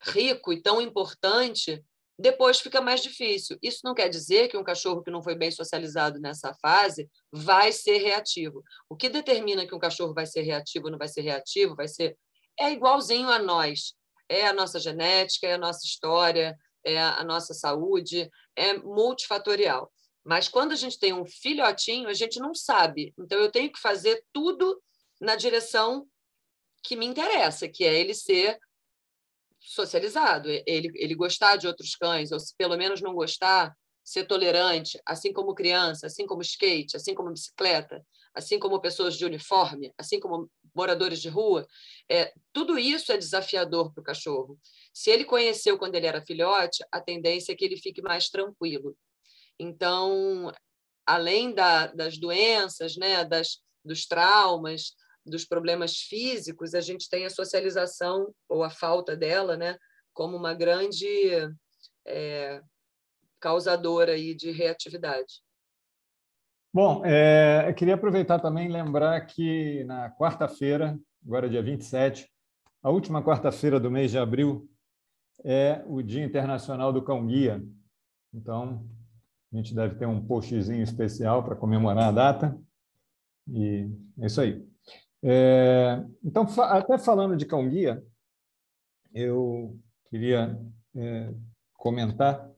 [0.00, 1.84] rico e tão importante,
[2.18, 3.58] depois fica mais difícil.
[3.62, 7.72] Isso não quer dizer que um cachorro que não foi bem socializado nessa fase vai
[7.72, 8.62] ser reativo.
[8.88, 11.88] O que determina que um cachorro vai ser reativo ou não vai ser reativo, vai
[11.88, 12.16] ser
[12.58, 13.94] é igualzinho a nós.
[14.28, 19.92] É a nossa genética, é a nossa história, é a nossa saúde, é multifatorial.
[20.24, 23.14] Mas quando a gente tem um filhotinho, a gente não sabe.
[23.18, 24.82] Então eu tenho que fazer tudo
[25.20, 26.08] na direção
[26.82, 28.58] que me interessa, que é ele ser
[29.66, 33.74] socializado, ele, ele gostar de outros cães, ou se pelo menos não gostar,
[34.04, 39.24] ser tolerante, assim como criança, assim como skate, assim como bicicleta, assim como pessoas de
[39.24, 41.66] uniforme, assim como moradores de rua,
[42.08, 44.56] é, tudo isso é desafiador para o cachorro.
[44.94, 48.96] Se ele conheceu quando ele era filhote, a tendência é que ele fique mais tranquilo.
[49.58, 50.52] Então,
[51.04, 54.94] além da, das doenças, né, das, dos traumas,
[55.26, 59.76] dos problemas físicos, a gente tem a socialização ou a falta dela, né,
[60.12, 61.06] como uma grande
[62.06, 62.62] é,
[63.40, 65.42] causadora aí de reatividade.
[66.72, 72.30] Bom, é, eu queria aproveitar também e lembrar que na quarta-feira, agora dia 27,
[72.82, 74.68] a última quarta-feira do mês de abril,
[75.44, 77.62] é o Dia Internacional do Cão Guia.
[78.32, 78.86] Então,
[79.52, 82.60] a gente deve ter um postzinho especial para comemorar a data.
[83.48, 84.66] E é isso aí.
[85.22, 88.04] É, então, até falando de cão guia,
[89.14, 89.78] eu
[90.10, 90.58] queria
[90.94, 91.32] é,
[91.74, 92.50] comentar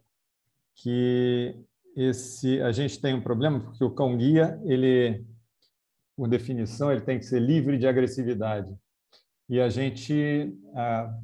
[0.75, 1.55] que
[1.97, 5.25] esse a gente tem um problema porque o cão guia ele
[6.17, 8.73] por definição ele tem que ser livre de agressividade.
[9.49, 11.17] E a gente ah,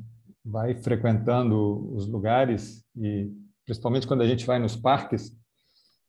[0.44, 3.30] vai frequentando os lugares e
[3.64, 5.36] principalmente quando a gente vai nos parques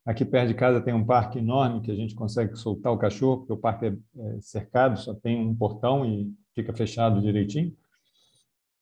[0.06, 3.39] Aqui perto de casa tem um parque enorme que a gente consegue soltar o cachorro,
[3.39, 7.76] porque o parque é, é cercado, só tem um portão e fica fechado direitinho.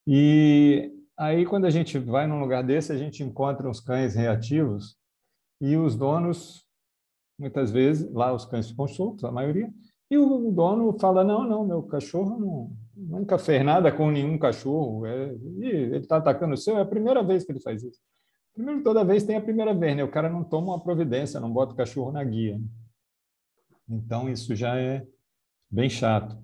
[0.06, 4.98] E aí, quando a gente vai num lugar desse, a gente encontra uns cães reativos
[5.62, 6.68] e os donos,
[7.40, 9.74] muitas vezes, lá os cães ficam soltos, a maioria,
[10.12, 15.06] e o dono fala: Não, não, meu cachorro não, nunca fez nada com nenhum cachorro,
[15.06, 18.02] é, ele está atacando o seu, é a primeira vez que ele faz isso.
[18.54, 20.04] Primeiro, toda vez tem a primeira vez, né?
[20.04, 22.62] O cara não toma uma providência, não bota o cachorro na guia.
[23.90, 25.06] Então, isso já é
[25.70, 26.38] bem chato.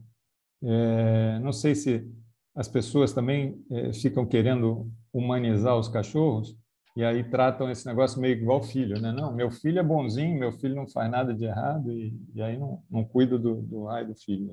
[0.61, 2.11] É, não sei se
[2.55, 6.57] as pessoas também é, ficam querendo humanizar os cachorros
[6.95, 9.11] e aí tratam esse negócio meio igual filho, né?
[9.11, 12.57] Não, meu filho é bonzinho, meu filho não faz nada de errado e, e aí
[12.57, 14.51] não, não cuida do, do raio do filho.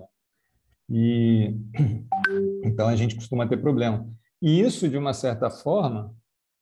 [0.88, 1.56] E
[2.64, 4.08] então a gente costuma ter problema.
[4.40, 6.14] E isso, de uma certa forma,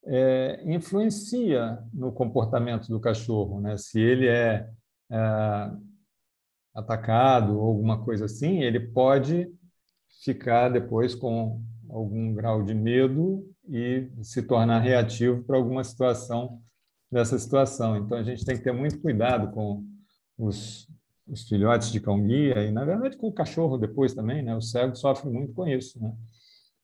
[0.06, 3.76] é, influencia no comportamento do cachorro, né?
[3.76, 4.68] Se ele é,
[5.10, 5.70] é
[6.74, 9.50] atacado ou alguma coisa assim, ele pode
[10.22, 16.60] ficar depois com algum grau de medo e se tornar reativo para alguma situação
[17.10, 17.96] dessa situação.
[17.96, 19.84] Então a gente tem que ter muito cuidado com
[20.36, 20.88] os,
[21.26, 24.54] os filhotes de cão guia e na verdade com o cachorro depois também, né?
[24.56, 26.14] O cego sofre muito com isso, né?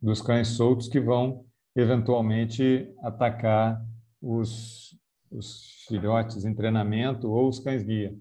[0.01, 1.45] Dos cães soltos que vão
[1.75, 3.85] eventualmente atacar
[4.21, 4.97] os,
[5.31, 8.15] os filhotes em treinamento ou os cães-guia.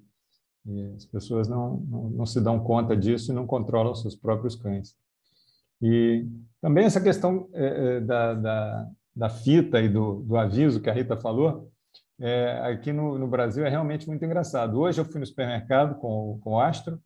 [0.95, 4.95] As pessoas não, não, não, se dão conta disso e não controlam seus próprios cães.
[5.81, 6.27] E
[6.61, 10.93] também essa questão é, é da, da, da, fita e do, do, aviso que a
[10.93, 11.71] Rita falou,
[12.19, 14.77] é, aqui no, no, Brasil é realmente muito engraçado.
[14.79, 16.99] Hoje eu fui no supermercado com, com o Astro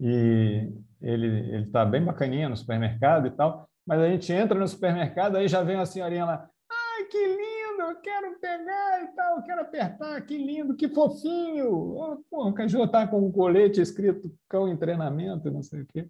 [0.00, 0.68] e
[1.00, 5.48] ele está bem bacaninha no supermercado e tal, mas a gente entra no supermercado, aí
[5.48, 9.60] já vem a senhorinha lá, ai, que lindo, eu quero pegar e tal, eu quero
[9.62, 12.22] apertar, que lindo, que fofinho.
[12.30, 16.08] Porra, o cachorro está com um colete escrito cão em treinamento, não sei o quê.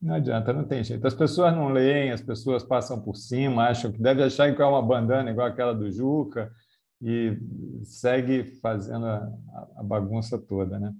[0.00, 1.06] Não adianta, não tem jeito.
[1.06, 4.64] As pessoas não leem, as pessoas passam por cima, acham que deve achar que é
[4.64, 6.50] uma bandana igual aquela do Juca
[6.98, 7.36] e
[7.84, 9.30] segue fazendo a,
[9.76, 10.94] a bagunça toda, né?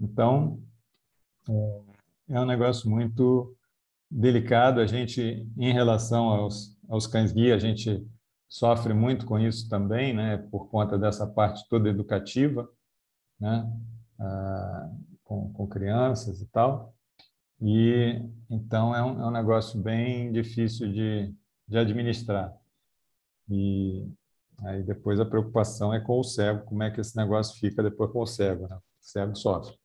[0.00, 0.62] Então,
[1.50, 3.57] é, é um negócio muito
[4.10, 4.80] delicado.
[4.80, 8.06] A gente, em relação aos, aos cães-guia, a gente
[8.48, 10.38] sofre muito com isso também, né?
[10.50, 12.68] Por conta dessa parte toda educativa,
[13.38, 13.70] né?
[14.18, 14.90] Ah,
[15.24, 16.94] com, com crianças e tal.
[17.60, 21.34] E então é um, é um negócio bem difícil de,
[21.66, 22.54] de administrar.
[23.50, 24.06] E
[24.64, 28.10] aí depois a preocupação é com o cego, como é que esse negócio fica depois
[28.10, 28.76] com o cego, né?
[28.76, 29.76] O cego sofre.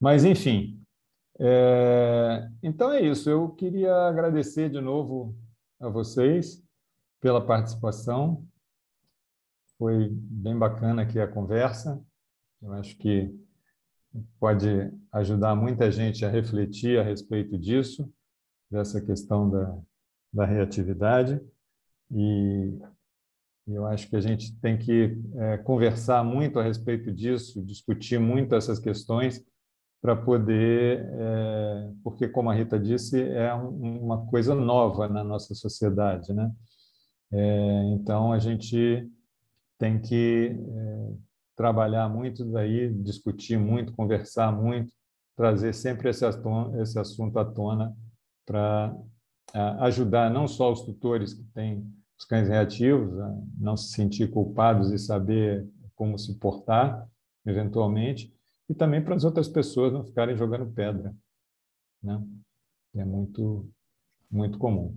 [0.00, 0.80] Mas, enfim,
[1.38, 2.48] é...
[2.62, 3.28] então é isso.
[3.28, 5.36] Eu queria agradecer de novo
[5.80, 6.62] a vocês
[7.20, 8.46] pela participação.
[9.78, 12.02] Foi bem bacana aqui a conversa.
[12.60, 13.32] Eu acho que
[14.40, 14.68] pode
[15.12, 18.12] ajudar muita gente a refletir a respeito disso,
[18.70, 19.78] dessa questão da,
[20.32, 21.40] da reatividade.
[22.10, 22.78] E
[23.66, 28.54] eu acho que a gente tem que é, conversar muito a respeito disso, discutir muito
[28.54, 29.44] essas questões
[30.00, 35.54] para poder, é, porque como a Rita disse, é um, uma coisa nova na nossa
[35.54, 36.52] sociedade, né?
[37.32, 39.10] É, então a gente
[39.76, 41.12] tem que é,
[41.56, 44.92] trabalhar muito daí, discutir muito, conversar muito,
[45.36, 46.24] trazer sempre esse,
[46.80, 47.94] esse assunto à tona
[48.46, 48.94] para
[49.80, 51.86] ajudar não só os tutores que têm
[52.18, 57.08] os cães reativos a não se sentir culpados e saber como se portar,
[57.46, 58.34] eventualmente,
[58.68, 61.14] e também para as outras pessoas não ficarem jogando pedra.
[62.02, 62.22] Né?
[62.94, 63.68] É muito,
[64.30, 64.96] muito comum.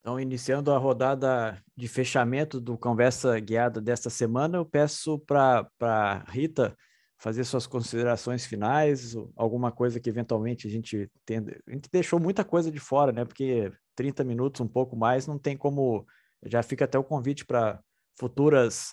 [0.00, 6.18] Então, iniciando a rodada de fechamento do Conversa Guiada desta semana, eu peço para a
[6.30, 6.76] Rita
[7.16, 11.10] fazer suas considerações finais, alguma coisa que eventualmente a gente.
[11.30, 13.24] A gente deixou muita coisa de fora, né?
[13.24, 16.06] Porque 30 minutos, um pouco mais, não tem como.
[16.44, 17.80] Já fica até o convite para
[18.18, 18.92] futuras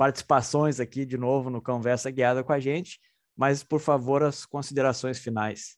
[0.00, 2.98] participações aqui de novo no Conversa Guiada com a gente.
[3.36, 5.76] Mas, por favor, as considerações finais.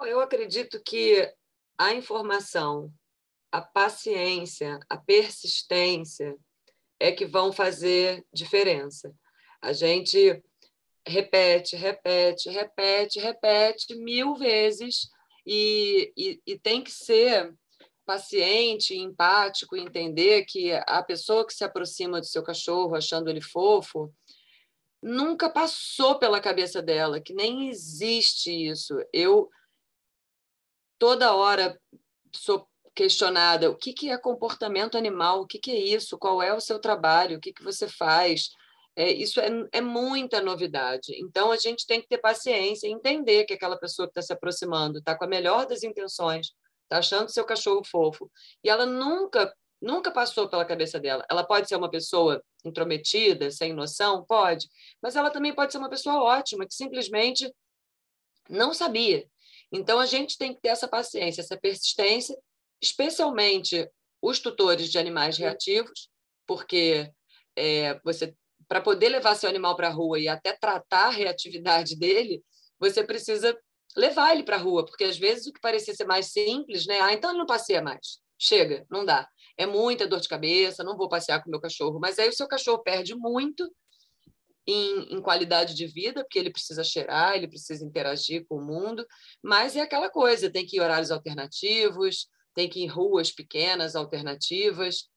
[0.00, 1.32] Eu acredito que
[1.78, 2.92] a informação,
[3.50, 6.36] a paciência, a persistência
[7.00, 9.14] é que vão fazer diferença.
[9.62, 10.42] A gente
[11.08, 15.08] repete, repete, repete, repete mil vezes
[15.46, 17.54] e, e, e tem que ser
[18.06, 24.12] paciente, empático, entender que a pessoa que se aproxima do seu cachorro achando ele fofo
[25.02, 28.94] nunca passou pela cabeça dela que nem existe isso.
[29.12, 29.50] Eu
[30.98, 31.78] toda hora
[32.34, 36.54] sou questionada o que, que é comportamento animal, o que, que é isso, qual é
[36.54, 38.50] o seu trabalho, o que, que você faz.
[38.96, 41.12] É, isso é, é muita novidade.
[41.20, 44.32] Então, a gente tem que ter paciência e entender que aquela pessoa que está se
[44.32, 46.52] aproximando está com a melhor das intenções,
[46.86, 48.30] está achando seu cachorro fofo,
[48.64, 51.24] e ela nunca nunca passou pela cabeça dela.
[51.30, 54.24] Ela pode ser uma pessoa intrometida, sem noção?
[54.24, 54.68] Pode.
[55.02, 57.52] Mas ela também pode ser uma pessoa ótima, que simplesmente
[58.48, 59.26] não sabia.
[59.72, 62.36] Então, a gente tem que ter essa paciência, essa persistência,
[62.80, 63.88] especialmente
[64.22, 66.08] os tutores de animais reativos,
[66.46, 67.10] porque
[67.56, 68.34] é, você,
[68.68, 72.42] para poder levar seu animal para a rua e até tratar a reatividade dele,
[72.78, 73.58] você precisa
[73.96, 77.00] levar ele para a rua, porque às vezes o que parecia ser mais simples, né?
[77.00, 78.20] Ah, então ele não passeia mais.
[78.38, 79.26] Chega, não dá.
[79.56, 81.98] É muita dor de cabeça, não vou passear com meu cachorro.
[81.98, 83.68] Mas aí o seu cachorro perde muito
[84.66, 89.06] em, em, qualidade de vida, porque ele precisa cheirar, ele precisa interagir com o mundo,
[89.42, 93.30] mas é aquela coisa, tem que ir em horários alternativos, tem que ir em ruas
[93.30, 95.08] pequenas, alternativas.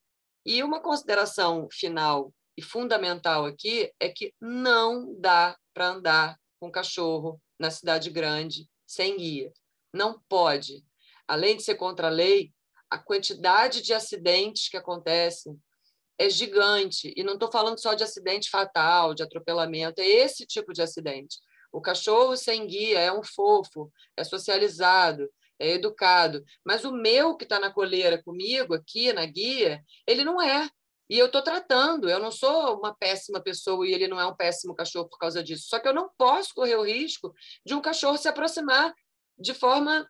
[0.45, 7.41] E uma consideração final e fundamental aqui é que não dá para andar com cachorro
[7.59, 9.53] na cidade grande sem guia.
[9.93, 10.83] Não pode.
[11.27, 12.51] Além de ser contra a lei,
[12.89, 15.55] a quantidade de acidentes que acontecem
[16.17, 17.13] é gigante.
[17.15, 21.37] E não estou falando só de acidente fatal, de atropelamento, é esse tipo de acidente.
[21.71, 25.29] O cachorro sem guia é um fofo, é socializado,
[25.59, 26.43] é educado.
[26.65, 30.67] Mas o meu que está na coleira comigo, aqui na guia, ele não é.
[31.09, 34.35] E eu estou tratando, eu não sou uma péssima pessoa e ele não é um
[34.35, 35.67] péssimo cachorro por causa disso.
[35.67, 37.33] Só que eu não posso correr o risco
[37.65, 38.93] de um cachorro se aproximar
[39.37, 40.07] de forma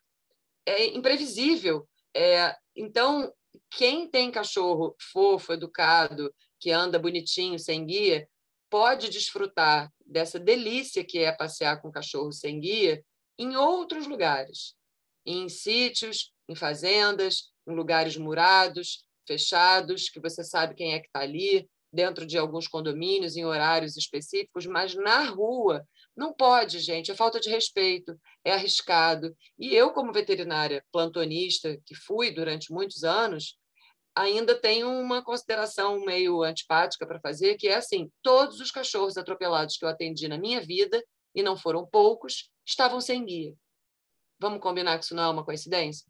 [0.66, 1.88] é, imprevisível.
[2.14, 3.32] É, então,
[3.70, 8.28] quem tem cachorro fofo, educado, que anda bonitinho, sem guia,
[8.68, 13.02] pode desfrutar dessa delícia que é passear com cachorro sem guia
[13.38, 14.74] em outros lugares,
[15.24, 21.20] em sítios, em fazendas, em lugares murados, fechados, que você sabe quem é que está
[21.20, 25.84] ali, dentro de alguns condomínios, em horários específicos, mas na rua.
[26.16, 29.34] Não pode, gente, é falta de respeito, é arriscado.
[29.58, 33.56] E eu, como veterinária plantonista, que fui durante muitos anos,
[34.14, 39.76] ainda tenho uma consideração meio antipática para fazer, que é assim: todos os cachorros atropelados
[39.76, 41.02] que eu atendi na minha vida,
[41.34, 43.54] e não foram poucos, estavam sem guia.
[44.38, 46.06] Vamos combinar que isso não é uma coincidência?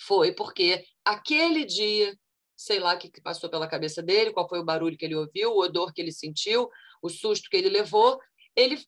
[0.00, 2.16] Foi porque aquele dia,
[2.56, 5.52] sei lá o que passou pela cabeça dele, qual foi o barulho que ele ouviu,
[5.52, 6.68] o odor que ele sentiu,
[7.02, 8.18] o susto que ele levou,
[8.56, 8.82] ele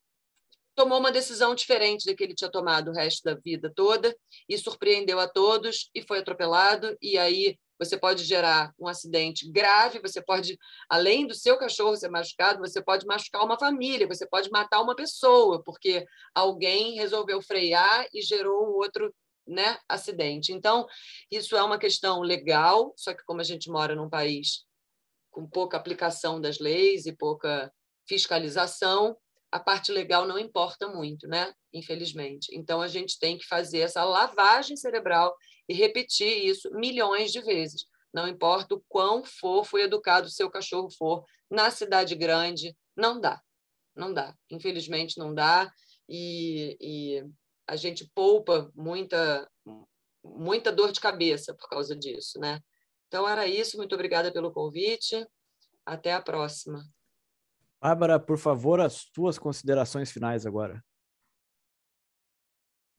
[0.76, 4.14] tomou uma decisão diferente da que ele tinha tomado o resto da vida toda
[4.46, 6.96] e surpreendeu a todos e foi atropelado.
[7.00, 12.10] E aí você pode gerar um acidente grave, você pode, além do seu cachorro ser
[12.10, 18.06] machucado, você pode machucar uma família, você pode matar uma pessoa, porque alguém resolveu frear
[18.12, 19.12] e gerou outro
[19.46, 20.52] né, acidente.
[20.52, 20.86] Então,
[21.30, 24.64] isso é uma questão legal, só que como a gente mora num país
[25.30, 27.72] com pouca aplicação das leis e pouca
[28.08, 29.16] fiscalização,
[29.52, 31.52] a parte legal não importa muito, né?
[31.72, 32.48] Infelizmente.
[32.52, 35.34] Então a gente tem que fazer essa lavagem cerebral
[35.68, 37.86] e repetir isso milhões de vezes.
[38.12, 43.20] Não importa o quão fofo e educado o seu cachorro for, na cidade grande, não
[43.20, 43.40] dá.
[43.94, 44.34] Não dá.
[44.50, 45.70] Infelizmente não dá.
[46.08, 47.24] E, e
[47.68, 49.48] a gente poupa muita,
[50.24, 52.60] muita dor de cabeça por causa disso, né?
[53.08, 53.76] Então era isso.
[53.76, 55.26] Muito obrigada pelo convite.
[55.84, 56.82] Até a próxima.
[57.80, 60.82] Bárbara, por favor, as tuas considerações finais agora.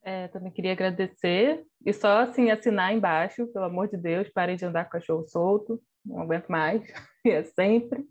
[0.04, 4.64] É, também queria agradecer e só assim assinar embaixo, pelo amor de Deus, parem de
[4.64, 6.82] andar com cachorro solto, não aguento mais,
[7.26, 8.08] e é sempre.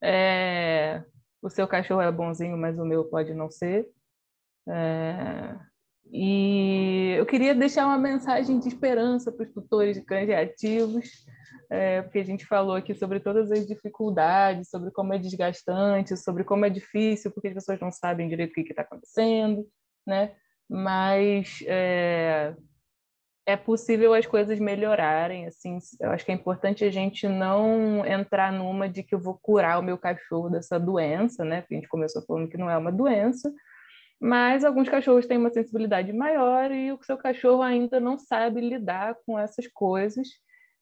[0.00, 1.02] É,
[1.42, 3.90] o seu cachorro é bonzinho, mas o meu pode não ser.
[4.68, 5.58] É,
[6.12, 11.26] e eu queria deixar uma mensagem de esperança para os tutores de cães reativos
[11.70, 16.44] é, porque a gente falou aqui sobre todas as dificuldades, sobre como é desgastante, sobre
[16.44, 19.66] como é difícil, porque as pessoas não sabem direito o que está acontecendo,
[20.06, 20.34] né?
[20.68, 22.54] Mas é,
[23.44, 28.52] é possível as coisas melhorarem, assim, eu acho que é importante a gente não entrar
[28.52, 31.64] numa de que eu vou curar o meu cachorro dessa doença, né?
[31.68, 33.52] A gente começou falando que não é uma doença,
[34.20, 39.16] mas alguns cachorros têm uma sensibilidade maior e o seu cachorro ainda não sabe lidar
[39.26, 40.28] com essas coisas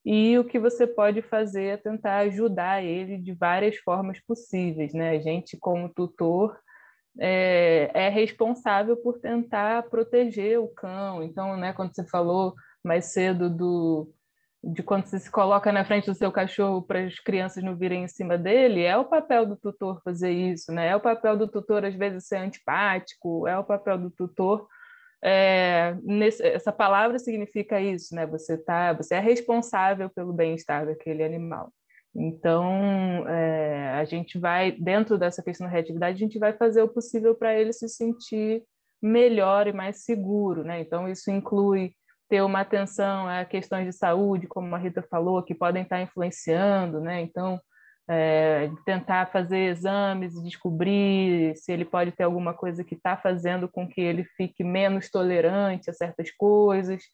[0.04, 4.92] e o que você pode fazer é tentar ajudar ele de várias formas possíveis.
[4.92, 5.10] Né?
[5.10, 6.58] A gente, como tutor,
[7.18, 11.22] é, é, responsável por tentar proteger o cão.
[11.22, 12.54] Então, né, quando você falou
[12.84, 14.12] mais cedo do,
[14.72, 18.04] de quando você se coloca na frente do seu cachorro para as crianças não virem
[18.04, 20.88] em cima dele, é o papel do tutor fazer isso, né?
[20.88, 24.66] É o papel do tutor, às vezes, ser antipático, é o papel do tutor
[25.26, 28.26] é, nesse, essa palavra significa isso, né?
[28.26, 31.72] Você tá, você é responsável pelo bem-estar daquele animal.
[32.14, 36.88] Então, é, a gente vai, dentro dessa questão da reatividade, a gente vai fazer o
[36.88, 38.62] possível para ele se sentir
[39.00, 40.78] melhor e mais seguro, né?
[40.80, 41.94] Então, isso inclui
[42.34, 47.00] ter uma atenção a questões de saúde, como a Rita falou, que podem estar influenciando,
[47.00, 47.20] né?
[47.20, 47.60] Então,
[48.10, 53.86] é, tentar fazer exames descobrir se ele pode ter alguma coisa que está fazendo com
[53.86, 57.04] que ele fique menos tolerante a certas coisas.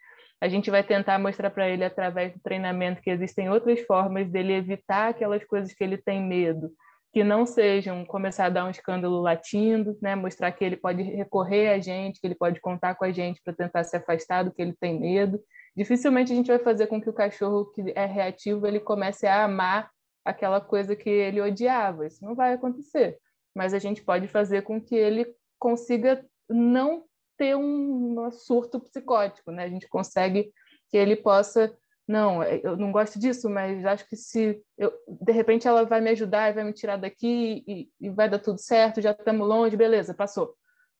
[0.40, 4.54] A gente vai tentar mostrar para ele, através do treinamento, que existem outras formas dele
[4.54, 6.70] evitar aquelas coisas que ele tem medo,
[7.12, 10.14] que não sejam começar a dar um escândalo latindo, né?
[10.14, 13.52] mostrar que ele pode recorrer a gente, que ele pode contar com a gente para
[13.52, 15.40] tentar se afastar do que ele tem medo.
[15.76, 19.44] Dificilmente a gente vai fazer com que o cachorro que é reativo ele comece a
[19.44, 19.90] amar
[20.24, 22.06] aquela coisa que ele odiava.
[22.06, 23.18] Isso não vai acontecer.
[23.54, 25.26] Mas a gente pode fazer com que ele
[25.58, 27.04] consiga não
[27.36, 29.64] ter um surto psicótico, né?
[29.64, 30.52] A gente consegue
[30.90, 31.74] que ele possa
[32.10, 36.10] não, eu não gosto disso, mas acho que se eu, de repente ela vai me
[36.10, 39.76] ajudar e vai me tirar daqui e, e vai dar tudo certo, já estamos longe,
[39.76, 40.54] beleza, passou.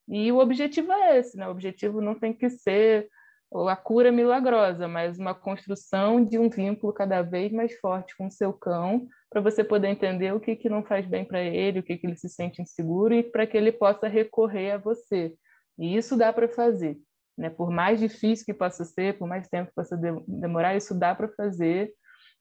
[0.09, 1.49] E o objetivo é esse, né?
[1.49, 3.09] O objetivo não tem que ser
[3.69, 8.31] a cura milagrosa, mas uma construção de um vínculo cada vez mais forte com o
[8.31, 11.83] seu cão, para você poder entender o que, que não faz bem para ele, o
[11.83, 15.35] que, que ele se sente inseguro e para que ele possa recorrer a você.
[15.77, 16.97] E isso dá para fazer.
[17.41, 17.49] Né?
[17.49, 19.97] Por mais difícil que possa ser, por mais tempo que possa
[20.29, 21.91] demorar, isso dá para fazer.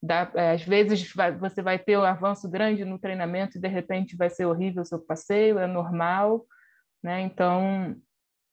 [0.04, 3.68] Dá, é, às vezes vai, você vai ter um avanço grande no treinamento e de
[3.70, 6.46] repente vai ser horrível o seu passeio, é normal.
[7.02, 7.22] Né?
[7.22, 7.96] Então,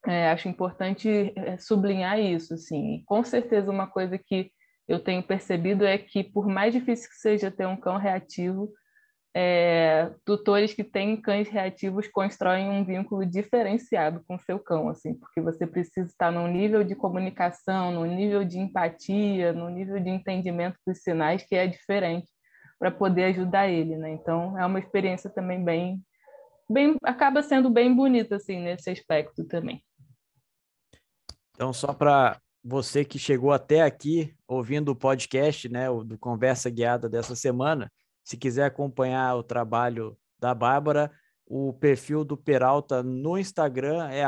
[0.05, 2.95] é, acho importante é, sublinhar isso, assim.
[2.95, 4.49] E, com certeza uma coisa que
[4.87, 8.71] eu tenho percebido é que por mais difícil que seja ter um cão reativo,
[9.39, 15.39] é, tutores que têm cães reativos constroem um vínculo diferenciado com seu cão, assim, porque
[15.39, 20.79] você precisa estar num nível de comunicação, num nível de empatia, num nível de entendimento
[20.87, 22.27] dos sinais que é diferente
[22.79, 24.09] para poder ajudar ele, né?
[24.09, 26.01] Então é uma experiência também bem,
[26.67, 29.83] bem, acaba sendo bem bonita assim nesse aspecto também.
[31.53, 37.07] Então só para você que chegou até aqui ouvindo o podcast, né, do Conversa Guiada
[37.07, 37.91] dessa semana,
[38.27, 41.09] se quiser acompanhar o trabalho da Bárbara,
[41.45, 44.21] o perfil do Peralta no Instagram é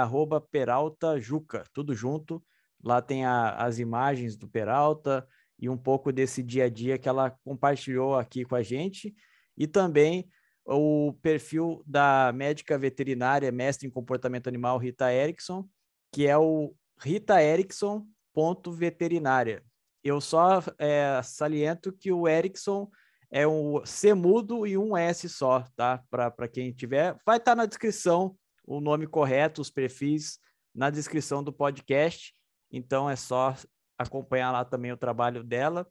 [0.50, 2.42] @peraltajuca, tudo junto.
[2.82, 5.28] Lá tem a, as imagens do Peralta
[5.60, 9.14] e um pouco desse dia a dia que ela compartilhou aqui com a gente.
[9.58, 10.30] E também
[10.64, 15.68] o perfil da médica veterinária, mestre em comportamento animal, Rita Erickson,
[16.10, 19.62] que é o Rita Erickson ponto veterinária.
[20.02, 22.90] Eu só é, saliento que o Erickson
[23.32, 26.04] é um C mudo e um S só, tá?
[26.10, 30.40] Para quem tiver, vai estar tá na descrição o nome correto, os perfis
[30.74, 32.34] na descrição do podcast.
[32.72, 33.56] Então é só
[33.98, 35.88] acompanhar lá também o trabalho dela.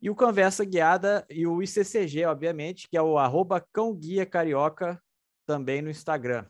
[0.00, 5.02] E o Conversa Guiada e o ICCG, obviamente, que é o arroba Cão Guia Carioca,
[5.44, 6.46] também no Instagram.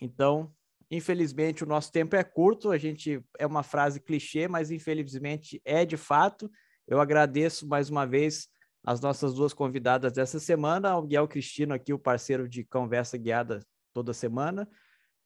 [0.00, 0.52] Então,
[0.92, 5.86] Infelizmente, o nosso tempo é curto, a gente é uma frase clichê, mas infelizmente é
[5.86, 6.50] de fato.
[6.86, 8.46] Eu agradeço mais uma vez
[8.84, 13.60] as nossas duas convidadas dessa semana, o Guiel Cristino aqui, o parceiro de Conversa Guiada
[13.92, 14.68] toda semana.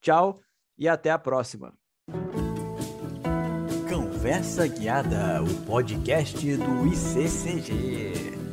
[0.00, 0.40] Tchau
[0.76, 1.72] e até a próxima.
[3.88, 8.45] Conversa Guiada, o podcast do ICCG.